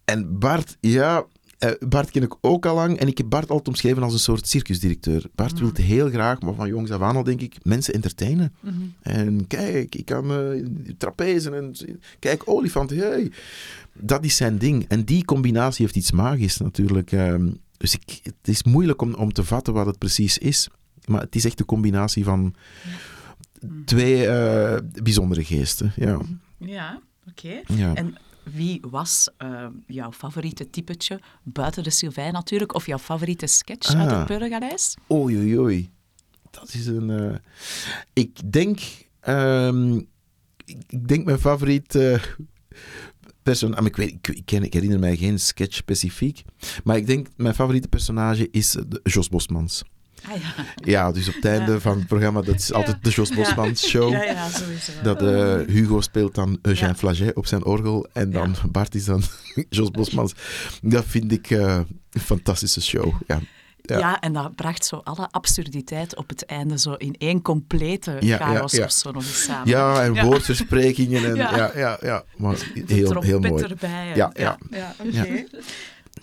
[0.05, 1.27] en Bart, ja,
[1.65, 4.19] uh, Bart ken ik ook al lang en ik heb Bart altijd omschreven als een
[4.19, 5.25] soort circusdirecteur.
[5.35, 5.59] Bart mm.
[5.61, 8.55] wil heel graag, maar van jongs af aan al denk ik, mensen entertainen.
[8.61, 8.75] Mhm.
[9.03, 10.67] En kijk, ik kan uh,
[10.99, 11.75] trapezen en
[12.19, 13.33] kijk, olifanten, hey.
[13.93, 14.85] Dat is zijn ding.
[14.89, 17.13] En die combinatie heeft iets magisch natuurlijk.
[17.13, 20.69] Um, dus ik, het is moeilijk om, om te vatten wat het precies is.
[21.05, 22.55] Maar het is echt een combinatie van
[23.61, 23.69] ja.
[23.85, 25.93] twee uh, bijzondere geesten.
[25.97, 26.21] Ja,
[26.59, 27.63] ja oké.
[27.63, 27.79] Okay.
[27.79, 27.95] Ja.
[27.95, 33.95] En wie was uh, jouw favoriete typetje, buiten de Sylvain natuurlijk, of jouw favoriete sketch
[33.95, 34.01] ah.
[34.01, 34.97] uit het Peulengaleis?
[35.11, 35.91] Oei, oei, oei.
[36.51, 37.09] Dat is een...
[37.09, 37.35] Uh,
[38.13, 38.81] ik denk...
[39.29, 40.07] Um,
[40.67, 41.95] ik denk mijn favoriet...
[41.95, 42.23] Uh,
[43.43, 46.43] persoon, ik, weet, ik, ik, ken, ik herinner mij geen sketch specifiek,
[46.85, 49.83] maar ik denk mijn favoriete personage is Jos Bosmans.
[50.29, 50.65] Ah, ja.
[50.75, 51.81] ja, dus op het einde ja.
[51.81, 54.13] van het programma, dat is altijd de Jos Bosmans show.
[54.13, 54.93] Ja, ja, sowieso.
[55.03, 56.95] Dat uh, Hugo speelt dan Eugène.
[56.95, 59.23] Flaget op zijn orgel en dan Bart is dan
[59.69, 60.35] Jos Bosmans.
[60.83, 61.81] Dat vind ik uh,
[62.11, 63.15] een fantastische show.
[63.27, 63.41] Ja.
[63.83, 63.99] Ja.
[63.99, 64.21] ja.
[64.21, 68.73] en dat bracht zo alle absurditeit op het einde zo in één complete ja, chaos
[68.73, 69.69] ja, of zo nog eens samen.
[69.69, 72.25] Ja, en woordversprekingen en ja, ja, ja.
[72.37, 72.57] Maar
[72.87, 73.63] heel, heel mooi.
[73.63, 74.11] erbij.
[74.11, 74.59] En, ja, ja.
[74.71, 74.95] ja.
[74.99, 75.19] oké.
[75.19, 75.47] Okay.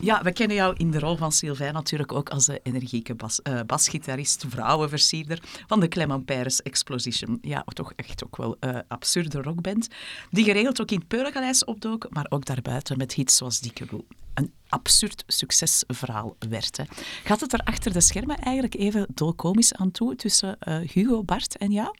[0.01, 3.39] Ja, we kennen jou in de rol van Sylvain natuurlijk ook als de energieke bas,
[3.43, 7.37] uh, basgitarist, vrouwenversierder van de Clement Paris Exposition.
[7.41, 9.87] Ja, toch echt ook wel uh, absurde rockband,
[10.29, 14.07] die geregeld ook in het Peulengaleis opdook, maar ook daarbuiten met hits zoals Dikke Boel.
[14.33, 16.77] Een absurd succesverhaal werd.
[16.77, 16.83] Hè.
[17.23, 21.57] Gaat het er achter de schermen eigenlijk even dolkomisch aan toe tussen uh, Hugo, Bart
[21.57, 21.95] en jou?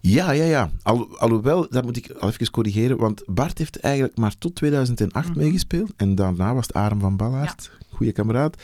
[0.00, 0.70] Ja, ja, ja.
[0.82, 5.28] Al, alhoewel, dat moet ik al even corrigeren, want Bart heeft eigenlijk maar tot 2008
[5.28, 5.42] mm-hmm.
[5.42, 5.92] meegespeeld.
[5.96, 7.96] En daarna was het Arem van Ballaert, ja.
[7.96, 8.56] goede kameraad.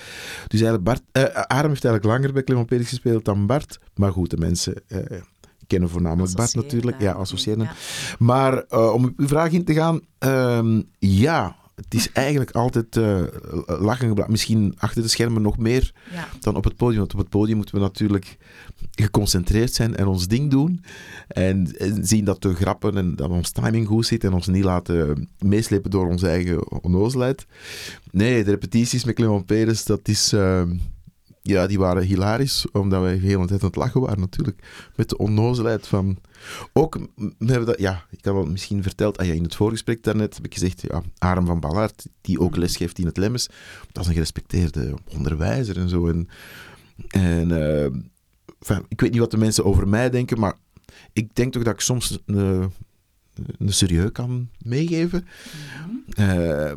[0.48, 3.80] Dus eigenlijk Bart, uh, Arem heeft eigenlijk langer bij Clement gespeeld dan Bart.
[3.94, 4.98] Maar goed, de mensen uh,
[5.66, 7.00] kennen voornamelijk Bart natuurlijk.
[7.00, 7.64] Ja, associëren.
[7.64, 7.72] ja.
[8.18, 12.96] Maar eh, om op uw vraag in te gaan, ehm, ja, het is eigenlijk altijd
[12.96, 13.22] eh,
[13.66, 14.30] lachen gebruikt.
[14.30, 16.28] Misschien achter de schermen nog meer Ja.
[16.40, 16.98] dan op het podium.
[16.98, 18.36] Want op het podium moeten we natuurlijk
[18.90, 20.84] geconcentreerd zijn en ons ding doen.
[21.28, 24.64] En, en zien dat de grappen en dat ons timing goed zit en ons niet
[24.64, 27.46] laten meeslepen door onze eigen onnozelheid.
[28.10, 30.32] Nee, de repetities met Clement Peres, dat is...
[30.32, 30.76] ehm,
[31.42, 34.62] ja, die waren hilarisch, omdat wij de hele tijd aan het lachen waren natuurlijk.
[34.96, 36.18] Met de onnozelheid van...
[36.72, 40.02] Ook, we hebben dat, ja, ik had al misschien verteld, ah ja, in het voorgesprek
[40.02, 43.48] daarnet heb ik gezegd, ja, Arem van Ballaert, die ook lesgeeft in het Lemmens,
[43.92, 46.08] dat is een gerespecteerde onderwijzer en zo.
[46.08, 46.28] En,
[47.08, 47.84] en eh,
[48.58, 50.56] enfin, ik weet niet wat de mensen over mij denken, maar
[51.12, 52.72] ik denk toch dat ik soms een,
[53.58, 55.26] een serieus kan meegeven.
[56.08, 56.70] Eh,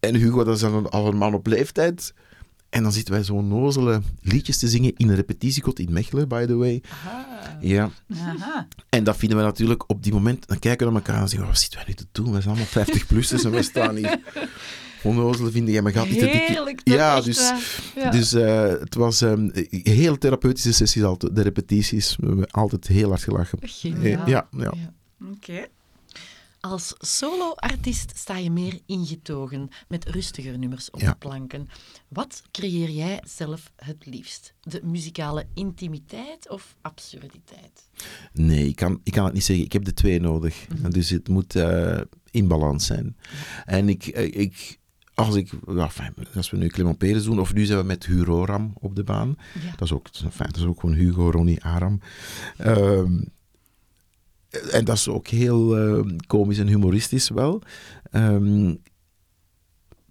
[0.00, 2.14] en Hugo, dat is dan al een man op leeftijd.
[2.74, 6.46] En dan zitten wij zo'n nozele liedjes te zingen in een repetitiekot in Mechelen, by
[6.46, 6.82] the way.
[7.60, 7.90] Ja.
[8.14, 8.68] Aha.
[8.88, 10.48] En dat vinden we natuurlijk op die moment.
[10.48, 12.32] Dan kijken we naar elkaar en zeggen: wat zitten wij nu te doen?
[12.32, 14.18] We zijn allemaal 50-plussers en we staan hier.
[15.02, 16.56] Onnozelen vinden jij, maar gaat niet te dik.
[16.56, 16.74] Toch?
[16.84, 17.52] Ja, dus.
[17.94, 18.10] Ja.
[18.10, 22.16] dus eh, het was een heel therapeutische sessies altijd, de repetities.
[22.16, 23.58] We hebben altijd heel hard gelachen.
[23.62, 24.28] Geniaal.
[24.28, 24.72] Ja, ja.
[25.32, 25.66] Oké.
[26.64, 31.10] Als solo-artiest sta je meer ingetogen met rustiger nummers op Ja.
[31.10, 31.68] de planken.
[32.08, 34.54] Wat creëer jij zelf het liefst?
[34.60, 37.88] De muzikale intimiteit of absurditeit?
[38.32, 39.64] Nee, ik kan, ik kan het niet zeggen.
[39.64, 40.66] Ik heb de twee nodig.
[40.90, 42.00] Dus het moet eh,
[42.30, 43.16] in balans zijn.
[43.64, 44.78] En ik, eh, ik,
[45.14, 48.06] als, ik ja, fijn, als we nu Clement Peres doen, of nu zijn we met
[48.06, 49.36] Hugo Ram op de baan.
[49.64, 49.70] Ja.
[49.70, 52.00] Dat is ook, fijn, dat is ook gewoon Hugo, Ronnie, Aram.
[52.56, 53.20] Ehm,
[54.70, 57.62] en dat is ook heel eh, komisch en humoristisch wel.
[58.10, 58.74] Ehm,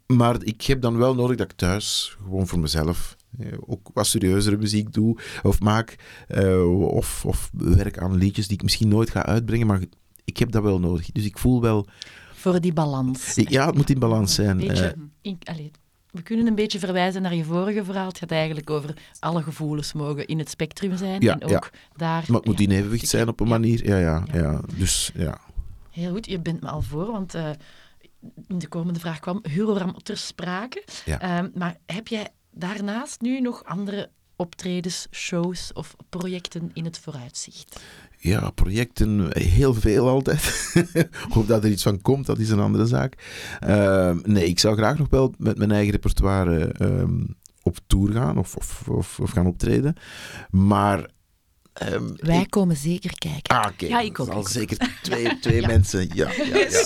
[0.07, 4.07] maar ik heb dan wel nodig dat ik thuis gewoon voor mezelf eh, ook wat
[4.07, 5.95] serieuzere muziek doe of maak.
[6.27, 9.67] eh, of, of werk aan liedjes die ik misschien nooit ga uitbrengen.
[9.67, 9.81] Maar
[10.25, 11.11] ik heb dat wel nodig.
[11.11, 11.87] Dus ik voel wel...
[12.33, 13.33] Voor die balans.
[13.35, 14.57] ja, het moet in balans zijn.
[14.57, 15.71] Beetje, Eh, in- allee,
[16.13, 18.07] we kunnen een beetje verwijzen naar je vorige verhaal.
[18.07, 21.21] Het gaat eigenlijk over alle gevoelens mogen in het spectrum zijn.
[21.21, 21.79] Ja, en ook ja.
[21.95, 22.23] daar...
[22.27, 23.87] maar het moet in evenwicht zijn op een manier.
[23.87, 24.61] Ja, ja, Ja.
[24.75, 25.39] Dus ja.
[25.91, 27.49] Heel goed, je bent me al voor, want eh,
[28.47, 30.83] in de komende vraag kwam Huroram ter sprake.
[31.05, 31.19] Ja.
[31.19, 37.81] Ehm, maar heb jij daarnaast nu nog andere optredens, shows of projecten in het vooruitzicht?
[38.23, 40.73] Ja, projecten, heel veel altijd.
[41.37, 43.13] of dat er iets van komt, dat is een andere zaak.
[43.59, 47.21] Ehm, nee, ik zou graag nog wel met mijn eigen repertoire ehm,
[47.63, 49.95] op tour gaan of, of, of, of gaan optreden.
[50.51, 51.09] Maar...
[51.73, 53.57] ehm, Wij ik- komen zeker kijken.
[53.57, 53.85] Ah, oké.
[53.85, 54.49] Ja, ik ook, Al ik ook.
[54.49, 55.67] zeker twee, twee Ja.
[55.67, 56.09] mensen.
[56.13, 56.83] Ja, ja, ja.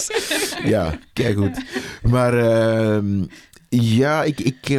[0.64, 1.64] ja kijk goed.
[2.04, 3.24] Maar ehm,
[3.70, 4.70] ja, ik, ik,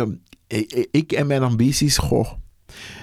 [0.46, 2.32] ik, ik en mijn ambities, goh.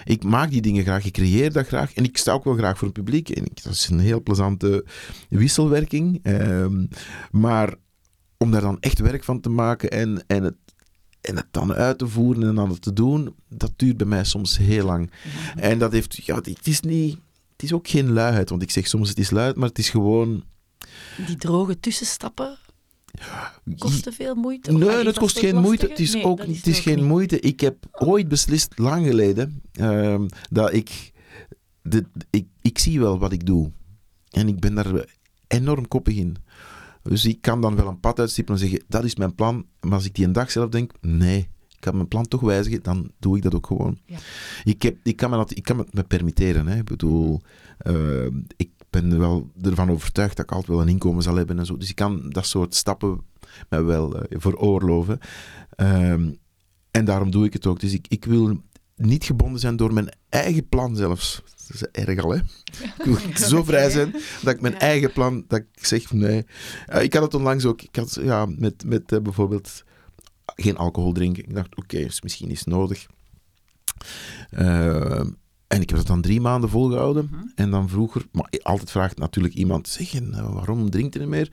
[0.04, 1.94] Ik maak die dingen graag, ik creëer dat graag.
[1.94, 3.30] En ik sta ook wel graag voor het publiek.
[3.30, 4.86] En ik, dat is een heel plezante
[5.30, 6.20] wisselwerking.
[6.24, 6.86] Ehm,
[7.32, 7.76] maar
[8.38, 10.56] om daar dan echt werk van te maken en, en, het,
[11.22, 14.24] en het dan uit te voeren en dan het te doen, dat duurt bij mij
[14.24, 15.12] soms heel lang.
[15.56, 17.18] En dat heeft, ja, het is niet,
[17.52, 19.90] het is ook geen luiheid, want ik zeg soms het is luid, maar het is
[19.90, 20.44] gewoon...
[21.26, 22.58] Die droge tussenstappen
[23.78, 24.72] kosten veel moeite?
[24.72, 25.88] Nee, het kost geen moeite.
[25.88, 27.06] Het is, Nee, ook, het is ook geen niet.
[27.06, 27.40] moeite.
[27.40, 31.12] Ik heb ooit beslist, lang geleden, ehm, dat ik,
[31.82, 32.46] de, ik...
[32.62, 33.72] Ik zie wel wat ik doe.
[34.30, 35.06] En ik ben daar
[35.48, 36.36] enorm koppig in.
[37.04, 39.66] Dus ik kan dan wel een pad uitstippelen en zeggen, dat is mijn plan.
[39.82, 41.38] Maar als ik die een dag zelf denk, nee,
[41.70, 44.00] ik kan mijn plan toch wijzigen, dan doe ik dat ook gewoon.
[44.06, 44.18] Ja.
[44.64, 46.68] Ik, heb, ik, kan me dat, ik kan het me permitteren.
[46.68, 46.78] Hè.
[46.78, 47.42] Ik bedoel,
[47.78, 48.26] eh,
[48.58, 48.70] ik
[49.02, 51.78] ben er wel ervan overtuigd dat ik altijd wel een inkomen zal hebben en zo.
[51.78, 53.22] Dus ik kan dat soort stappen
[53.70, 55.20] mij wel eh, veroorloven.
[55.76, 56.32] Ehm,
[56.92, 57.80] en daarom doe ik het ook.
[57.80, 58.62] Dus ik, ik wil
[58.96, 61.42] niet gebonden zijn door mijn eigen plan zelfs.
[61.68, 62.38] Dat is erg al, hè?
[63.00, 64.12] Ik wil zo vrij zijn
[64.44, 64.80] dat ik mijn Ja.
[64.80, 66.46] eigen plan, dat ik zeg nee.
[66.86, 69.84] Eh, ik had het onlangs ook, ik had ja, met, met eh, bijvoorbeeld
[70.46, 71.44] geen alcohol drinken.
[71.44, 73.06] Ik dacht, oké, is misschien is nodig.
[74.50, 75.30] Ehm,
[75.68, 77.30] en ik heb dat dan drie maanden volgehouden.
[77.32, 77.44] Mhm.
[77.56, 81.30] En dan vroeger, maar altijd vraagt natuurlijk iemand, zeg, en, eh, waarom drinkt je niet
[81.30, 81.52] meer?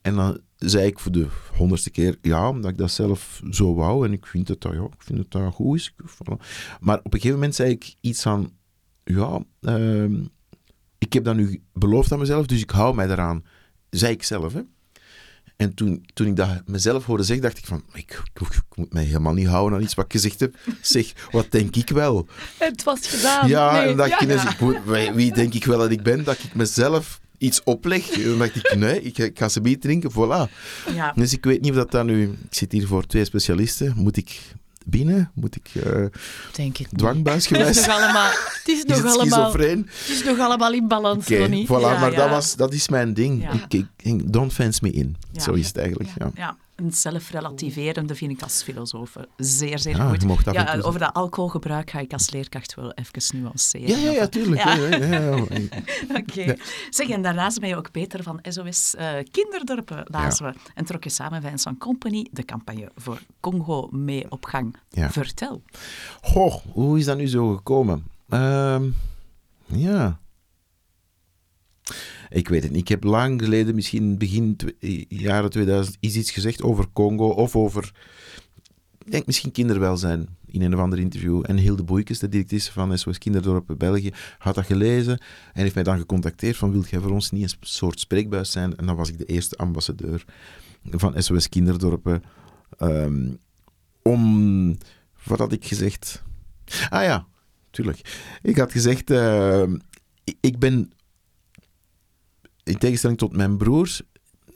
[0.00, 4.06] En dan zei ik voor de honderdste keer, ja, omdat ik dat zelf zo wou.
[4.06, 5.92] En ik vind dat dat, ja, ik vind dat, dat goed is.
[5.92, 6.42] Voilà.
[6.80, 8.52] Maar op een gegeven moment zei ik iets van,
[9.04, 10.24] ja, ehm,
[10.98, 13.44] ik heb dat nu beloofd aan mezelf, dus ik hou mij daaraan.
[13.90, 14.62] Zei ik zelf, hè.
[15.56, 18.92] En toen, toen ik dat mezelf hoorde zeggen, dacht ik van, ik, ik, ik moet
[18.92, 20.54] mij helemaal niet houden aan iets wat ik gezegd heb.
[20.80, 22.26] Zeg, wat denk ik wel?
[22.58, 23.48] Het was gedaan.
[23.48, 24.16] Ja, Nee, en dan dacht ja.
[24.16, 28.10] ik ineens, wie- denk ik wel dat ik ben, dat ik mezelf iets opleg.
[28.10, 30.50] En dan dacht ik, nee, ik, ik ga ze niet drinken, voilà.
[30.94, 31.12] Ja.
[31.16, 32.22] Dus ik weet niet of dat dan nu...
[32.22, 33.92] Ik zit hier voor twee specialisten.
[33.96, 34.40] Moet ik
[34.84, 35.30] binnen?
[35.34, 36.06] Moet ik uh,
[36.52, 37.80] Denk het dwangbuis Het geweest?
[37.80, 41.24] is nog allemaal, het is Is nog het allemaal, het is nog allemaal in balans,
[41.24, 41.66] Oké, Ronnie.
[41.66, 42.16] voilà, Ja, maar ja.
[42.16, 43.52] Dat, was, dat is mijn ding.
[43.68, 45.16] Ik, ik, don't fence me in.
[45.36, 46.10] Zo is het eigenlijk.
[46.34, 46.56] Ja.
[46.76, 50.44] Een zelfrelativerende vind ik als filosoof zeer, zeer Ja, goed.
[50.52, 53.88] Ja, over dat alcoholgebruik ga ik als leerkracht wel even nuanceren.
[53.88, 54.64] Ja, ja, ja, tuurlijk.
[54.64, 54.74] Ja.
[54.74, 55.36] Ja.
[56.20, 56.56] Oké.
[56.90, 60.58] Zeg, en daarnaast ben je ook Peter van SOS eh, Kinderdorpen, lazen we.
[60.74, 64.76] En trok je samen met Vincent Company de campagne voor Congo mee op gang.
[64.90, 65.62] Vertel.
[66.22, 68.04] Goh, hoe is dat nu zo gekomen?
[68.28, 68.84] Ehm,
[69.66, 70.18] ja.
[72.30, 72.80] Ik weet het niet.
[72.80, 74.56] Ik heb lang geleden, misschien begin
[75.08, 77.92] jaren 2000, is iets gezegd over Congo of over,
[79.04, 81.42] ik denk misschien kinderwelzijn in een of ander interview.
[81.46, 85.18] En Hilde Boeikes, de directrice van SOS Kinderdorpen België, had dat gelezen
[85.52, 88.76] en heeft mij dan gecontacteerd van, wilt jij voor ons niet een soort spreekbuis zijn?
[88.76, 90.24] En dan was ik de eerste ambassadeur
[90.90, 92.22] van SOS Kinderdorpen.
[92.78, 93.30] Ehm,
[94.02, 94.76] om,
[95.24, 96.22] wat had ik gezegd?
[96.90, 97.26] Ah ja,
[97.70, 98.00] tuurlijk.
[98.42, 99.62] Ik had gezegd, eh,
[100.24, 100.92] ik- ik ben,
[102.64, 104.02] in tegenstelling tot mijn broers,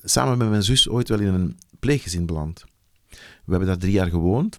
[0.03, 2.64] samen met mijn zus ooit wel in een pleeggezin beland.
[3.09, 3.18] We
[3.55, 4.57] hebben daar drie jaar gewoond.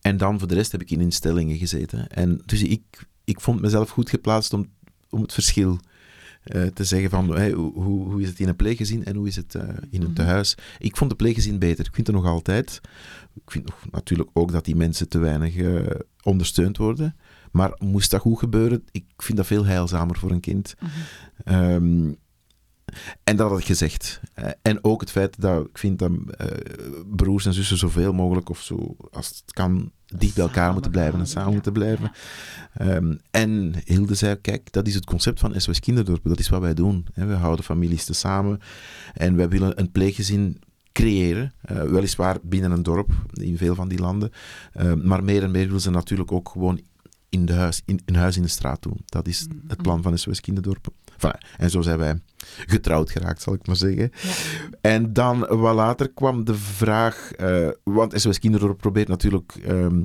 [0.00, 2.08] En dan voor de rest heb ik in instellingen gezeten.
[2.08, 4.70] En dus ik, ik vond mezelf goed geplaatst om,
[5.10, 5.78] om het verschil
[6.42, 9.36] eh, te zeggen van hey, hoe, hoe is het in een pleeggezin en hoe is
[9.36, 10.14] het eh, in een Mhm.
[10.14, 10.54] tehuis.
[10.78, 11.86] Ik vond de pleeggezin beter.
[11.86, 12.80] Ik vind het nog altijd.
[13.34, 17.16] Ik vind nog natuurlijk ook dat die mensen te weinig eh, ondersteund worden.
[17.52, 20.74] Maar moest dat goed gebeuren, ik vind dat veel heilzamer voor een kind.
[21.44, 22.12] Ehm,
[23.24, 24.20] en dat had ik gezegd.
[24.34, 26.46] Eh, en ook het feit dat ik vind dat eh,
[27.06, 31.18] broers en zussen zoveel mogelijk, of zo, als het kan, dicht bij elkaar moeten blijven
[31.18, 32.10] en samen moeten blijven.
[32.74, 36.30] Ehm, en Hilde zei, kijk, dat is het concept van SOS Kinderdorpen.
[36.30, 37.06] Dat is wat wij doen.
[37.14, 38.60] We houden families te samen.
[39.14, 40.60] En wij willen een pleeggezin
[40.92, 41.52] creëren.
[41.60, 44.30] Eh, weliswaar binnen een dorp, in veel van die landen.
[44.72, 46.80] Ehm, maar meer en meer willen ze natuurlijk ook gewoon
[47.28, 49.00] in, de huis, in, een huis in de straat doen.
[49.04, 50.92] Dat is het plan van SOS Kinderdorpen.
[51.56, 52.20] En zo zijn wij
[52.74, 54.10] getrouwd geraakt, zal ik maar zeggen.
[54.80, 60.02] En dan wat later kwam de vraag, eh, want SOS Kinderdorp probeert natuurlijk ehm,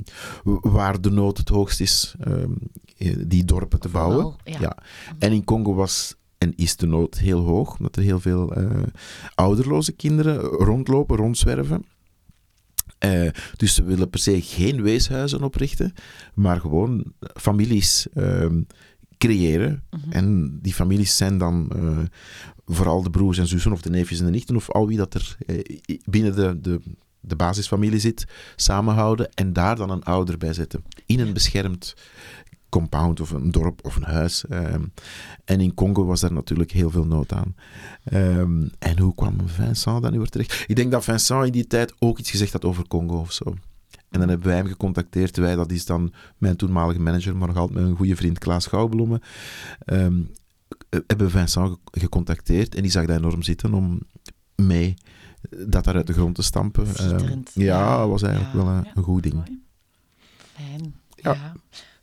[0.60, 2.52] waar de nood het hoogst is, ehm,
[2.96, 4.34] eh, die dorpen te bouwen.
[4.44, 4.58] Ja.
[4.60, 4.76] Ja.
[5.18, 8.70] En in Congo was en is de nood heel hoog, omdat er heel veel eh,
[9.34, 11.84] ouderloze kinderen rondlopen, rondzwerven.
[13.04, 15.92] Eh, dus ze willen per se geen weeshuizen oprichten,
[16.34, 18.62] maar gewoon families ehm,
[19.18, 19.82] creëren.
[19.90, 20.12] Mhm.
[20.12, 21.98] En die families zijn dan eh,
[22.66, 25.14] vooral de broers en zussen, of de neefjes en de nichten, of al wie dat
[25.14, 26.80] er eh, binnen de, de,
[27.20, 28.24] de basisfamilie zit,
[28.56, 30.84] samenhouden en daar dan een ouder bij zetten.
[31.06, 31.94] In een beschermd
[32.80, 34.46] compound of een dorp of een huis.
[34.46, 34.82] ehm.
[35.44, 37.54] en in Congo was daar natuurlijk heel veel nood aan.
[38.04, 40.64] Ehm, en hoe kwam Vincent dan nu weer terecht?
[40.66, 43.44] Ik denk dat Vincent in die tijd ook iets gezegd had over Congo of zo.
[44.10, 45.36] En dan hebben wij hem gecontacteerd.
[45.36, 49.20] Wij, dat is dan mijn toenmalige manager, maar nog altijd mijn goede vriend Klaas Gouwbloemen.
[49.84, 50.20] ehm,
[50.88, 54.00] eh, hebben Vincent ge- gecontacteerd en die zag dat enorm zitten om
[54.56, 54.94] mee
[55.66, 56.86] dat daar uit de grond te stampen.
[57.54, 58.58] Ja, dat was eigenlijk Ja.
[58.64, 58.90] wel een, Ja.
[58.94, 59.34] een goed ding.
[59.34, 59.62] Mooi.
[60.54, 60.94] Fijn.
[61.14, 61.32] Ja.
[61.32, 61.52] Ja.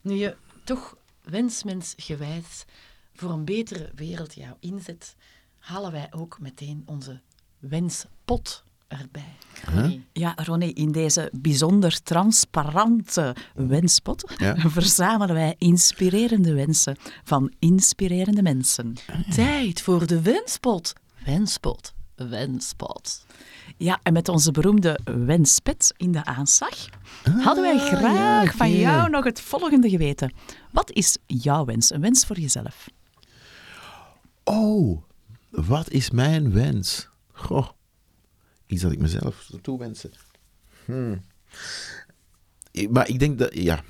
[0.02, 0.36] Nu je
[0.72, 2.66] toch wensmensgewijs
[3.14, 5.16] voor een betere wereld jou inzet,
[5.60, 7.22] halen wij ook meteen onze
[7.60, 9.36] wenspot erbij.
[9.72, 10.00] Huh?
[10.14, 14.56] Ja, Ronnie, in deze bijzonder transparante wenspot Ja.
[14.70, 18.96] verzamelen wij inspirerende wensen van inspirerende mensen.
[19.30, 20.94] Tijd voor de wenspot.
[21.26, 21.94] Wenspot.
[22.30, 23.26] Wenspot.
[23.78, 26.90] Ja, en met onze beroemde wenspet in de aanslag
[27.24, 30.34] hadden wij Ah, graag ja, van jou nog het volgende geweten.
[30.72, 31.94] Wat is jouw wens?
[31.94, 32.90] Een wens voor jezelf?
[34.44, 35.02] Oh,
[35.50, 37.10] wat is mijn wens?
[37.32, 37.68] Goh,
[38.68, 40.12] iets dat ik mezelf zou toewensen.
[40.86, 41.24] Hmm.
[42.90, 43.84] Maar ik denk dat, ja,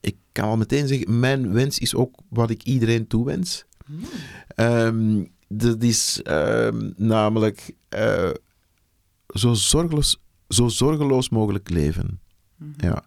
[0.00, 3.64] ik kan al meteen zeggen, mijn wens is ook wat ik iedereen toewens.
[4.54, 8.30] Ehm, dat is ehm, namelijk eh,
[9.28, 12.20] zo, zorgeloos, zo zorgeloos mogelijk leven.
[12.76, 13.04] Ja,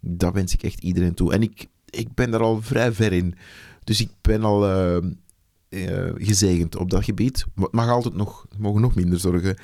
[0.00, 1.32] dat wens ik echt iedereen toe.
[1.32, 3.34] En ik, ik ben daar al vrij ver in.
[3.84, 5.10] Dus ik ben al ehm,
[5.68, 7.46] eh, gezegend op dat gebied.
[7.54, 9.56] Het mag altijd nog, mogen nog minder zorgen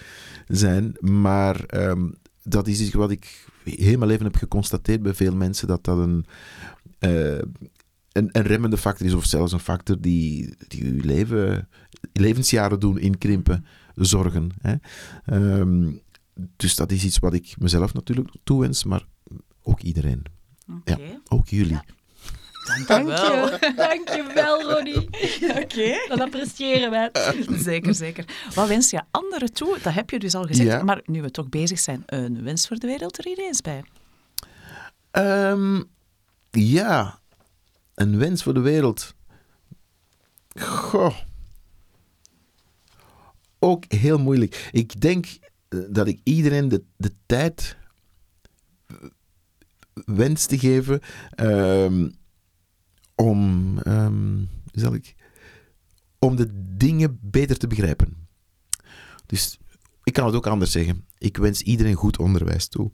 [0.49, 0.97] zijn.
[1.01, 2.11] Maar ehm,
[2.43, 5.99] dat is iets wat ik heel mijn leven heb geconstateerd bij veel mensen, dat dat
[5.99, 6.27] een,
[6.99, 7.39] eh,
[8.13, 11.69] een, een remmende factor is, of zelfs een factor die, die je leven,
[12.13, 14.51] levensjaren doen inkrimpen, zorgen.
[14.61, 14.75] Hè.
[15.25, 15.93] Ehm,
[16.57, 19.07] dus dat is iets wat ik mezelf natuurlijk toewens, maar
[19.63, 20.23] ook iedereen.
[20.69, 20.99] Oké.
[21.29, 21.81] Ook jullie.
[22.87, 23.73] Dank je.
[23.77, 25.09] Dank je wel, Ronnie.
[25.63, 26.07] Oké.
[26.09, 27.11] Dat appreciëren wij.
[27.71, 28.25] Zeker, zeker.
[28.55, 29.79] Wat wens je anderen toe?
[29.83, 30.69] Dat heb je dus al gezegd.
[30.69, 30.83] Ja.
[30.83, 33.85] Maar nu we toch bezig zijn, een wens voor de wereld er ineens bij.
[35.11, 35.83] Ehm,
[36.51, 37.21] ja,
[38.03, 39.15] een wens voor de wereld.
[40.59, 41.17] Goh.
[43.59, 44.69] Ook heel moeilijk.
[44.73, 45.27] Ik denk
[45.69, 47.77] eh, dat ik iedereen de, de tijd
[50.05, 52.11] wens te geven ehm,
[53.15, 55.15] om, ehm, zal ik,
[56.19, 58.29] om de dingen beter te begrijpen.
[59.27, 59.59] Dus
[60.05, 61.07] ik kan het ook anders zeggen.
[61.19, 62.91] Ik wens iedereen goed onderwijs toe.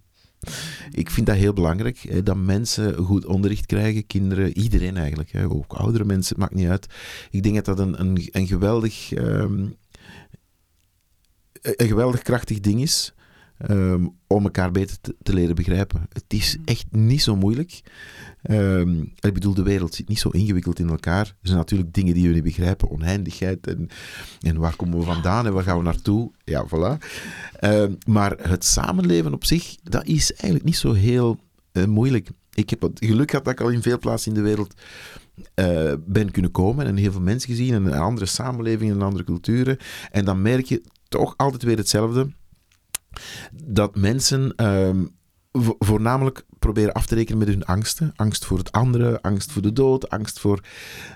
[0.90, 5.51] Ik vind dat heel belangrijk, hè, dat mensen goed onderricht krijgen, kinderen, iedereen eigenlijk, hè,
[5.51, 6.87] ook oudere mensen, het maakt niet uit.
[7.31, 9.66] Ik denk dat dat een, een, een geweldig, ehm,
[11.62, 13.12] een geweldig krachtig ding is
[13.59, 16.07] ehm, om elkaar beter te, te leren begrijpen.
[16.12, 17.81] Het is echt niet zo moeilijk.
[18.42, 21.27] Ehm, ik bedoel, de wereld zit niet zo ingewikkeld in elkaar.
[21.27, 23.88] Er zijn natuurlijk dingen die we niet begrijpen, oneindigheid en,
[24.40, 26.31] en waar komen we vandaan en waar gaan we naartoe.
[26.44, 27.07] Ja, voilà.
[27.53, 31.38] Ehm, maar het samenleven op zich, dat is eigenlijk niet zo heel
[31.73, 32.29] eh, moeilijk.
[32.55, 34.75] Ik heb het geluk gehad dat ik al in veel plaatsen in de wereld
[35.55, 39.25] eh, ben kunnen komen en heel veel mensen gezien en een andere samenlevingen en andere
[39.25, 39.77] culturen.
[40.11, 42.29] En dan merk je toch altijd weer hetzelfde.
[43.64, 45.07] Dat mensen ehm,
[45.53, 48.12] vo- voornamelijk proberen af te rekenen met hun angsten.
[48.16, 50.61] Angst voor het andere, angst voor de dood, angst voor...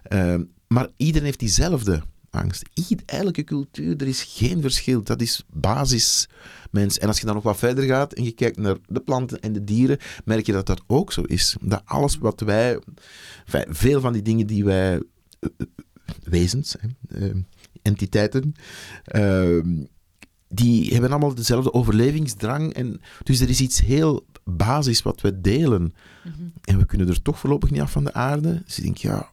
[0.02, 2.62] ehm, maar iedereen heeft diezelfde angst.
[2.74, 5.02] Ied- elke cultuur, er is geen verschil.
[5.02, 6.28] Dat is basis
[6.70, 6.98] mens.
[6.98, 9.52] En als je dan nog wat verder gaat en je kijkt naar de planten en
[9.52, 11.57] de dieren, merk je dat dat ook zo is.
[11.61, 12.78] Dat alles wat wij...
[13.68, 14.92] veel van die dingen die wij...
[14.94, 15.00] eh,
[15.40, 15.66] eh,
[16.22, 16.88] wezens, hè,
[17.26, 17.35] eh,
[17.83, 18.52] entiteiten...
[19.05, 19.85] ehm,
[20.53, 22.73] die hebben allemaal dezelfde overlevingsdrang.
[22.75, 25.95] En, dus er is iets heel basis wat we delen.
[26.65, 28.62] En we kunnen er toch voorlopig niet af van de aarde.
[28.67, 29.31] Dus ik denk, ja,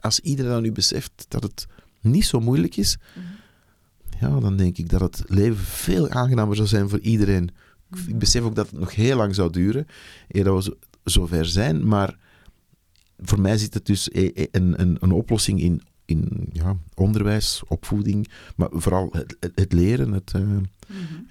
[0.00, 1.66] als iedereen dan nu beseft dat het
[2.00, 2.96] niet zo moeilijk is,
[4.20, 7.50] ja, dan denk ik dat het leven veel aangenamer zou zijn voor iedereen.
[7.92, 9.86] Ik- Ik besef ook dat het nog heel lang zou duren,
[10.28, 10.74] eer dat we zo,
[11.04, 11.86] zover zijn.
[11.88, 12.16] Maar
[13.18, 17.62] voor mij zit het dus e- e- een, een, een oplossing in, in ja, onderwijs,
[17.66, 20.12] opvoeding, maar vooral het, het- het leren.
[20.12, 20.40] Het, eh,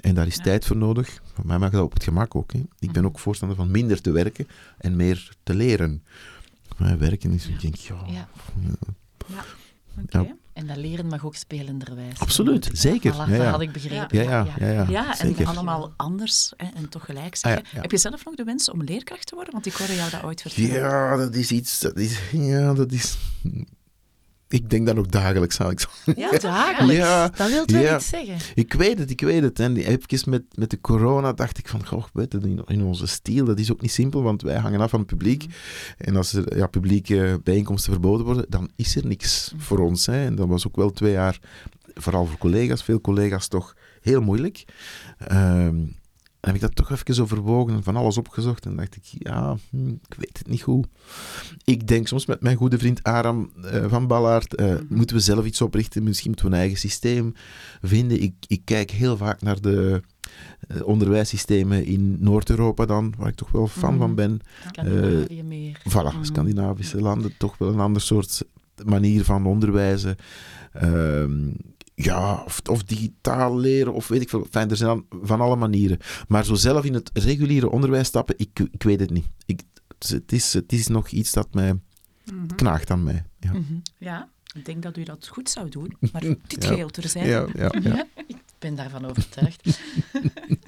[0.01, 0.43] en daar is Ja.
[0.43, 1.21] tijd voor nodig.
[1.33, 2.53] Voor mij mag dat op het gemak ook.
[2.53, 2.63] Hè.
[2.79, 6.03] Ik ben ook voorstander van minder te werken en meer te leren.
[6.77, 8.27] Maar werken is, ik denk, ja, Ja.
[10.03, 10.17] Oké.
[10.19, 10.35] Ja.
[10.53, 12.19] En dat leren mag ook spelenderwijs.
[12.19, 13.13] Absoluut, zeker.
[13.13, 13.49] Voilà, Ja, dat ja.
[13.51, 14.17] had ik begrepen.
[14.17, 15.47] ja, ja, ja, ja, Ja, en zeker.
[15.47, 17.61] allemaal anders hè, en toch gelijk Ah, zeggen.
[17.63, 17.81] ja, ja.
[17.81, 19.53] Heb je zelf nog de wens om leerkracht te worden?
[19.53, 20.69] Want ik hoorde jou dat ooit vertellen.
[20.73, 23.17] Ja, dat is iets, dat is, ja, dat is...
[24.49, 25.73] Ik denk dat nog dagelijks zal-
[26.15, 27.01] Ja, dagelijks.
[27.01, 27.95] Ja, dat wil wel ja.
[27.95, 28.35] iets zeggen.
[28.55, 29.59] Ik weet het, ik weet het.
[29.59, 33.07] En even met, met de corona dacht ik van, goh, weet je, in, in onze
[33.07, 35.45] stijl, dat is ook niet simpel, want wij hangen af van het publiek.
[35.97, 40.05] En als er ja, publieke bijeenkomsten verboden worden, dan is er niks voor ons.
[40.05, 40.25] Hè.
[40.25, 41.39] En dat was ook wel twee jaar,
[41.93, 44.63] vooral voor collega's, veel collega's toch heel moeilijk.
[45.27, 45.93] Dan
[46.41, 48.65] heb ik dat toch even overwogen en van alles opgezocht.
[48.65, 50.87] En dacht ik, ja, hm, ik weet het niet goed.
[51.63, 55.45] Ik denk soms met mijn goede vriend Aram eh, van Ballaert, eh, moeten we zelf
[55.45, 56.03] iets oprichten.
[56.03, 57.33] Misschien moeten we een eigen systeem
[57.81, 58.21] vinden.
[58.21, 60.01] Ik, ik kijk heel vaak naar de
[60.67, 63.99] eh, onderwijssystemen in Noord-Europa dan, waar ik toch wel fan Mhm.
[63.99, 64.39] van ben.
[64.67, 65.81] Scandinavië meer.
[65.89, 66.23] Voilà, Mhm.
[66.23, 68.43] Scandinavische landen, toch wel een ander soort
[68.85, 70.15] manier van onderwijzen.
[71.99, 74.47] Ja, of, of digitaal leren, of weet ik veel.
[74.51, 75.97] Fijn, er zijn dan van alle manieren.
[76.27, 79.25] Maar zo zelf in het reguliere onderwijs stappen, ik, ik weet het niet.
[79.45, 79.61] Ik,
[80.07, 81.79] het, is, het is nog iets dat mij
[82.33, 82.45] Mhm.
[82.55, 83.23] knaagt aan mij.
[83.39, 83.73] Ja, Mhm.
[83.97, 85.93] Ja, ik denk dat u dat goed zou doen.
[86.11, 86.67] Maar dit Ja.
[86.69, 87.29] geheel terzijde.
[87.29, 87.71] ja, ja.
[87.81, 88.05] ja.
[88.27, 89.61] Ik ben daarvan overtuigd.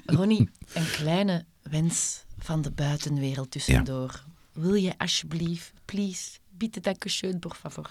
[0.06, 4.24] Ronnie, een kleine wens van de buitenwereld tussendoor.
[4.52, 7.90] Wil je alsjeblieft, please, bitte dankeschön, por favor.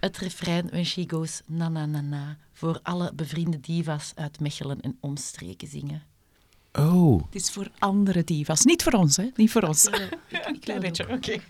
[0.00, 4.80] Het refrein When She Goes Na Na Na Na voor alle bevriende divas uit Mechelen
[4.80, 6.02] en omstreken zingen.
[6.72, 8.64] Oh, Het is voor andere divas.
[8.64, 9.30] Niet voor ons, hè?
[9.36, 9.84] Niet voor ons.
[9.86, 9.94] Ik,
[10.28, 11.40] ik, Een klein beetje, oké.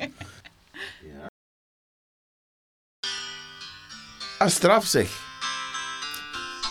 [4.39, 5.09] ah, straf zeg.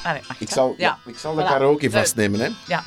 [0.04, 1.00] Allee, mag Ik zal, Ja.
[1.06, 1.46] ik zal de Voilà.
[1.48, 2.50] karaoke vastnemen, hè.
[2.68, 2.84] Ja.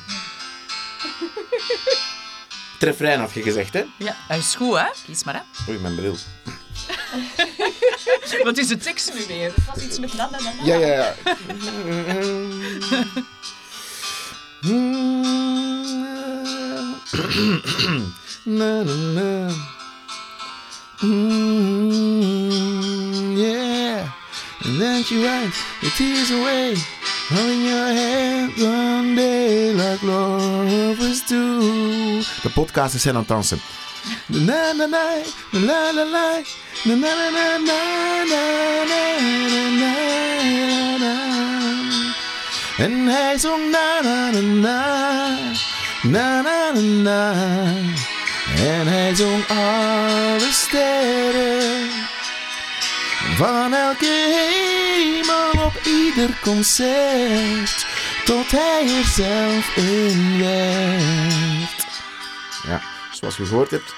[2.73, 3.83] Het refrein had je gezegd, hè.
[3.99, 4.87] ja, dat is goed, hè?
[5.05, 5.71] Kies maar, hè?
[5.71, 6.15] Oei, mijn bril.
[8.43, 9.51] Wat is de tekst nu weer?
[9.55, 10.63] Het was iets met na, na, na, na.
[10.63, 11.15] Ja, ja, ja.
[18.43, 19.49] na, na, na.
[21.01, 22.47] Mm,
[23.37, 24.09] yeah.
[24.65, 26.75] And then she wipes the tears away,
[27.29, 31.59] holding your hand one day like lovers do.
[32.41, 33.59] De podcasters zijn aan het dansen.
[34.29, 35.23] Na na na
[35.53, 36.43] na na na
[36.85, 37.77] na na na
[40.97, 41.13] na
[42.77, 45.51] En hij zong na na na na
[46.03, 46.71] na na
[47.03, 47.33] na
[48.55, 51.89] En hij zong alle sterren
[53.35, 57.85] van elke hemel op ieder concert
[58.25, 61.85] tot hij er zelf in werd.
[62.67, 63.93] Ja zoals je gehoord hebt,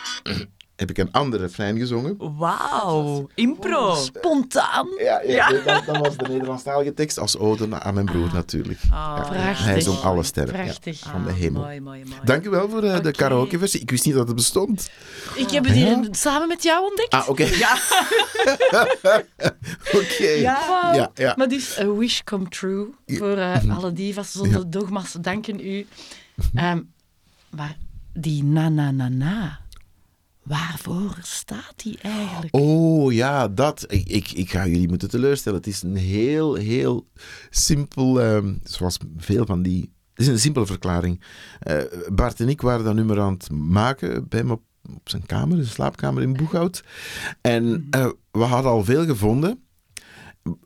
[0.76, 2.38] heb ik een andere refrein gezongen.
[2.38, 3.96] Wauw, impro.
[3.96, 4.88] Spontaan.
[4.98, 8.80] Ja, ja, Dan, dan was de Nederlandstalige tekst als ode aan mijn broer natuurlijk.
[8.90, 9.66] Ja, Prachtig.
[9.66, 11.00] hij zong alle sterren ja, Prachtig.
[11.00, 11.62] van de hemel.
[11.62, 12.20] Mooi, mooi, mooi.
[12.24, 13.12] Dank u wel voor eh, de Oké.
[13.12, 13.82] karaoke-versie.
[13.82, 14.90] Ik wist niet dat het bestond.
[15.36, 17.14] Ik heb het hier samen met jou ontdekt.
[17.14, 17.44] Ah, oké.
[17.44, 17.78] Ja.
[20.02, 20.28] Oké.
[20.28, 20.92] Ja.
[20.96, 21.34] Ja, ja.
[21.38, 25.12] Maar dus, a wish come true voor eh, alle divas zonder dogma's.
[25.22, 25.88] Danken u.
[26.54, 26.82] Ehm,
[27.50, 27.78] maar
[28.22, 29.60] die na na na na,
[30.44, 32.56] waarvoor staat die eigenlijk?
[32.56, 33.86] Oh ja, dat.
[33.88, 35.58] Ik, ik, ik ga jullie moeten teleurstellen.
[35.58, 37.08] Het is een heel, heel
[37.50, 39.94] simpel, ehm, zoals veel van die.
[40.14, 41.22] Het is een simpele verklaring.
[41.60, 41.78] Eh,
[42.12, 44.62] Bart en ik waren dat nummer aan het maken bij hem op,
[44.96, 46.84] op zijn kamer, zijn slaapkamer in Boeghout.
[47.42, 49.64] En eh, we hadden al veel gevonden.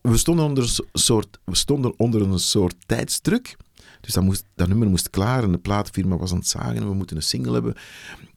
[0.02, 3.56] We stonden onder, een so- soort, we stonden onder een soort tijdsdruk.
[4.04, 6.88] Dus dat, moest, dat nummer moest klaar en de platenfirma was aan het zagen en
[6.88, 7.76] we moeten een single hebben.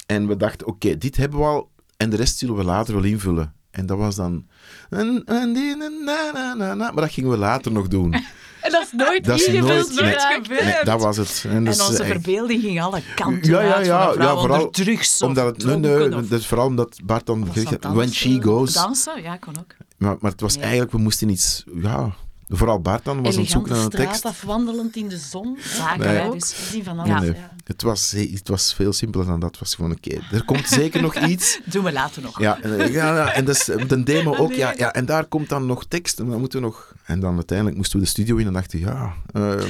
[0.07, 3.05] En we dachten, oké, dit hebben we al en de rest zullen we later wel
[3.05, 3.55] invullen.
[3.71, 4.47] En dat was dan...
[4.91, 6.93] en- en die na, na, na, na, na.
[6.93, 8.15] Maar dat gingen we later nog doen.
[8.61, 10.49] En dat is nooit Dat is ingevuld nooit, nee, geraakt.
[10.49, 11.45] nee, dat was het.
[11.49, 14.35] En, is onze echt- verbeelding ging alle kanten Ja, ja, uit ja, van een vrouw
[14.35, 17.49] ja, vooral drugs omdat het, nee, nee, of- dat is vooral omdat Bart dan
[17.81, 18.73] when she goes.
[18.73, 19.23] Dansen?
[19.23, 19.75] Ja, kon ook.
[19.97, 20.61] Maar, maar het was Ja.
[20.61, 22.15] eigenlijk, we moesten iets, ja,
[22.49, 24.25] vooral Bart dan was zoeken Elegante naar een tekst.
[24.25, 25.59] afwandelend in de zon.
[25.61, 26.31] Zaken, Nee.
[26.31, 26.53] dus.
[26.53, 27.21] gezien van alles.
[27.21, 27.31] nee.
[27.31, 27.51] ja.
[27.65, 29.51] Het, was, het was veel simpeler dan dat.
[29.51, 31.61] Het was gewoon, oké, er komt zeker nog iets.
[31.65, 32.41] Doen we later nog.
[32.41, 34.53] Ja, en, eh, ja, en dat is de demo ook.
[34.53, 36.19] Ja, ja, en daar komt dan nog tekst.
[36.21, 36.93] En dan moeten we nog...
[37.05, 39.13] En dan uiteindelijk moesten we de studio in en dachten, ja...
[39.33, 39.67] ehm,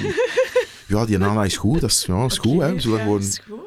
[0.86, 1.80] ja, die Nana is goed.
[1.80, 2.80] Dat is, ja, is goed, hè.
[2.80, 3.20] Zullen Ja, gewoon...
[3.20, 3.65] is goed.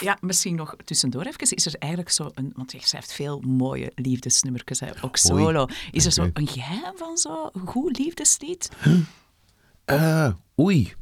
[0.00, 1.56] Ja, misschien nog tussendoor even.
[1.56, 2.52] Is er eigenlijk zo een...
[2.54, 5.42] Want je schrijft veel mooie liefdesnummertjes, hè, ook Oei.
[5.42, 5.66] solo.
[5.90, 8.68] Is er zo een geheim van zo'n goed liefdeslied?
[9.84, 10.94] Eh, oei.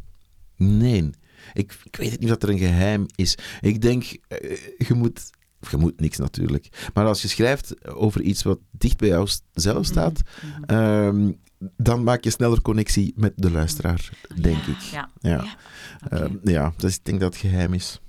[0.56, 1.10] Nee.
[1.52, 3.34] Ik, ik weet het niet of er een geheim is.
[3.60, 5.32] Ik denk, eh, je moet...
[5.70, 6.90] Je moet niks natuurlijk.
[6.94, 10.20] Maar als je schrijft over iets wat dicht bij jou zelf staat,
[10.66, 11.32] ehm,
[11.76, 14.10] dan maak je sneller connectie met de luisteraar,
[14.40, 14.80] denk ik.
[14.80, 15.10] Ja.
[15.20, 15.30] Ja.
[15.30, 15.56] Ja.
[16.08, 18.00] Ehm, ja, dus ik denk dat het geheim is.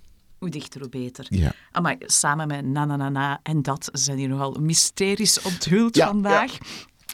[0.45, 1.25] Hoe dichter, hoe beter.
[1.29, 1.53] Ja.
[1.81, 6.07] Maar samen met na, na, na, na en dat zijn hier nogal mysteries onthuld Ja,
[6.07, 6.57] vandaag.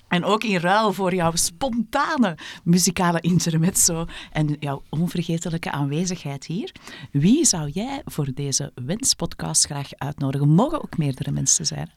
[0.07, 6.71] En ook in ruil voor jouw spontane muzikale intermezzo en jouw onvergetelijke aanwezigheid hier.
[7.11, 10.49] Wie zou jij voor deze wenspodcast graag uitnodigen?
[10.49, 11.91] Mogen ook meerdere mensen zijn.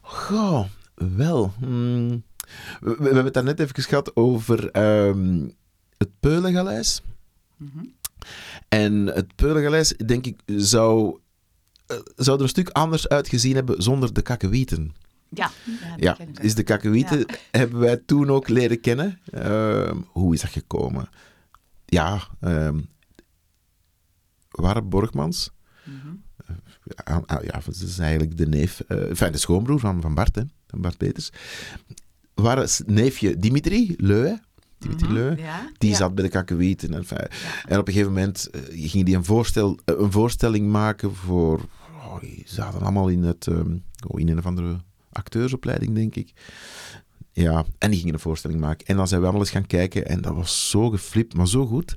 [0.00, 0.64] Goh,
[0.94, 1.52] wel.
[1.58, 2.22] hmm.
[2.80, 5.48] We, we hebben het daarnet even gehad over ehm,
[5.98, 7.02] het Peulengaleis.
[8.72, 11.18] En het Peulengaleis, denk ik, zou,
[11.86, 14.94] eh, zou er een stuk anders uitgezien hebben zonder de kakkewieten.
[15.28, 15.50] Ja,
[15.96, 19.20] ja, Ja, dus de kakkewieten hebben wij toen ook leren kennen.
[19.30, 21.08] Ehm, hoe is dat gekomen?
[21.84, 22.28] Ja,
[24.50, 25.50] waren Borgmans.
[27.04, 30.42] Ah, ja, dat is eigenlijk de neef, eh enfin, de schoonbroer van, van Bart, hè,
[30.66, 31.30] van Bart Peters.
[32.34, 34.36] Waren neefje Dimitri Leu,
[35.38, 35.96] Ja, die ja.
[35.96, 36.94] zat bij de kakkewieten.
[36.94, 37.04] En,
[37.68, 41.60] en op een gegeven moment eh, ging die een, voorstel, eh, een voorstelling maken voor...
[42.04, 43.76] Oh, die zaten allemaal in, het, ehm,
[44.06, 44.80] oh, in een of andere
[45.12, 46.32] acteursopleiding, denk ik.
[47.32, 48.86] Ja, en die gingen een voorstelling maken.
[48.86, 51.66] En dan zijn we allemaal eens gaan kijken en dat was zo geflipt, maar zo
[51.66, 51.96] goed.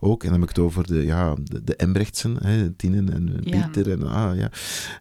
[0.00, 3.28] Ook, en dan heb ik het over de, ja, de, de Embrechtsen, hè, Tienen en
[3.28, 3.68] eh, Ja.
[3.68, 4.50] Pieter en, ah, ja.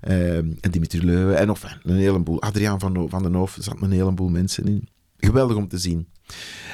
[0.02, 2.42] Ehm, en Dimitri Leuwe en of, een heleboel.
[2.42, 4.88] Adriaan van, van den Hoof, er zaten een heleboel mensen in.
[5.18, 6.08] Geweldig om te zien.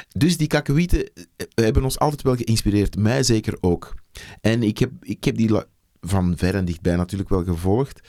[0.09, 2.97] Dus die kakkewieten eh, hebben ons altijd wel geïnspireerd.
[2.97, 3.93] Mij zeker ook.
[4.41, 5.51] En ik heb, ik heb die
[6.01, 8.07] van ver en dichtbij natuurlijk wel gevolgd.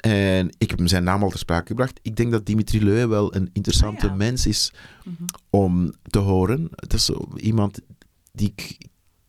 [0.00, 1.98] En ik heb hem zijn naam al ter sprake gebracht.
[2.02, 4.16] Ik denk dat Dimitri Leu wel een interessante Ah, ja.
[4.16, 4.72] mens is
[5.50, 6.68] om te horen.
[6.74, 7.80] Het is zo iemand
[8.32, 8.78] die ik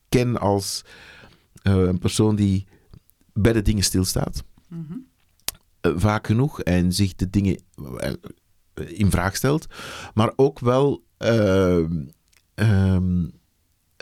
[0.09, 0.83] ken als
[1.61, 2.65] eh, een persoon die
[3.33, 4.43] bij de dingen stilstaat.
[5.81, 6.61] Eh, vaak genoeg.
[6.61, 7.59] En zich de dingen
[8.87, 9.65] in vraag stelt.
[10.13, 12.03] Maar ook wel ehm,
[12.53, 13.25] ehm,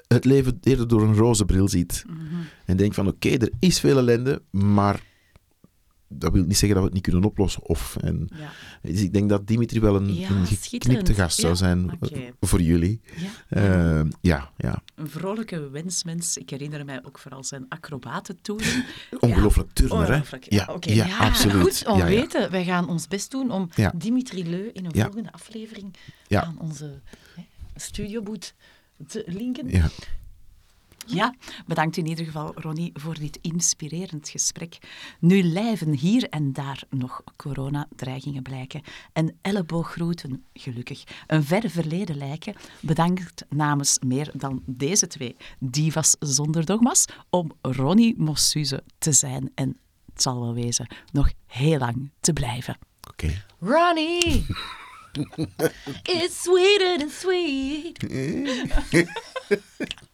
[0.07, 2.05] het leven eerder door een roze bril ziet.
[2.65, 5.01] En denkt van oké, er is veel ellende, maar
[6.13, 7.63] dat wil niet zeggen dat we het niet kunnen oplossen.
[7.63, 8.49] Of, en, Ja.
[8.81, 12.61] dus ik denk dat Dimitri wel een, Ja, een geknipte gast zou zijn eh, voor
[12.61, 13.01] jullie.
[13.15, 13.29] Ja.
[13.97, 14.81] Ehm, ja, ja.
[14.95, 16.37] Een vrolijke wensmens.
[16.37, 18.85] Ik herinner mij ook vooral zijn acrobatentoeren.
[19.19, 20.15] Ongelooflijk turner, hè?
[20.15, 20.91] Ja, Ja, oké.
[20.91, 21.61] ja, absoluut.
[21.61, 22.51] goed om weten.
[22.51, 23.69] Wij gaan ons best doen om.
[23.95, 25.93] Dimitri Leu in een volgende aflevering
[26.29, 26.99] aan onze
[27.35, 27.41] hè,
[27.75, 28.53] studioboot
[29.07, 29.69] te linken.
[29.69, 29.89] Ja.
[31.05, 31.35] Ja,
[31.65, 34.77] bedankt in ieder geval, Ronnie, voor dit inspirerend gesprek.
[35.19, 38.81] Nu lijven hier en daar nog coronadreigingen blijken
[39.13, 42.55] en ellebooggroeten, gelukkig, een verre verleden lijken.
[42.79, 49.77] Bedankt namens meer dan deze twee divas zonder dogma's om Ronnie Mossuze te zijn en,
[50.13, 52.77] het zal wel wezen, nog heel lang te blijven.
[53.09, 53.43] Oké.
[53.59, 54.45] Ronnie!
[56.03, 57.99] It's sweeter than sweet.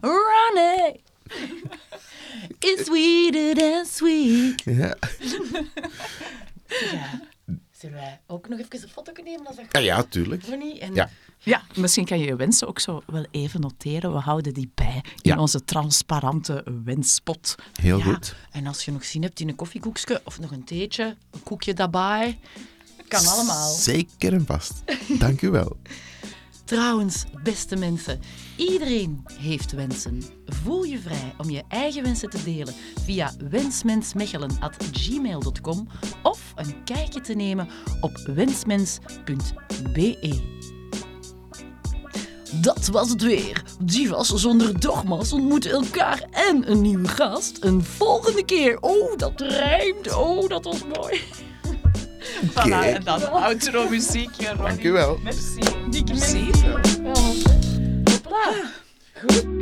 [0.00, 1.02] Ronnie!
[2.58, 4.62] It's sweeter than sweet.
[4.64, 4.96] Ja.
[6.92, 7.20] Ja.
[7.70, 10.44] Zullen wij ook nog even een foto nemen als dat Ja, ja, tuurlijk.
[10.46, 10.78] Ronnie?
[10.80, 11.10] En Ja.
[11.38, 14.12] Ja, misschien kan je je wensen ook zo wel even noteren.
[14.12, 15.38] We houden die bij in Ja.
[15.38, 17.54] onze transparante wenspot.
[17.80, 18.34] Heel Ja, goed.
[18.50, 21.74] En als je nog zin hebt in een koffiekoekje of nog een theetje, een koekje
[21.74, 22.38] daarbij,
[23.08, 23.70] kan allemaal.
[23.74, 24.72] Zeker en vast.
[25.18, 25.76] Dank u wel.
[26.66, 28.20] Trouwens, beste mensen,
[28.56, 30.22] iedereen heeft wensen.
[30.46, 35.88] Voel je vrij om je eigen wensen te delen via wensmensmechelen.gmail.com
[36.22, 37.68] of een kijkje te nemen
[38.00, 40.40] op wensmens.be.
[42.60, 43.62] Dat was het weer.
[43.82, 47.64] Divas zonder dogma's ontmoeten elkaar en een nieuwe gast.
[47.64, 48.80] Een volgende keer.
[48.80, 50.14] Oh, dat rijmt.
[50.14, 51.20] Oh, dat was mooi.
[52.42, 54.66] Voilà, en dan outro muziekje, Ronnie.
[54.66, 55.18] Dank u wel.
[55.22, 55.60] Merci.
[55.90, 56.50] Dikke Merci.
[58.04, 58.52] Hopla.
[59.20, 59.55] Goed.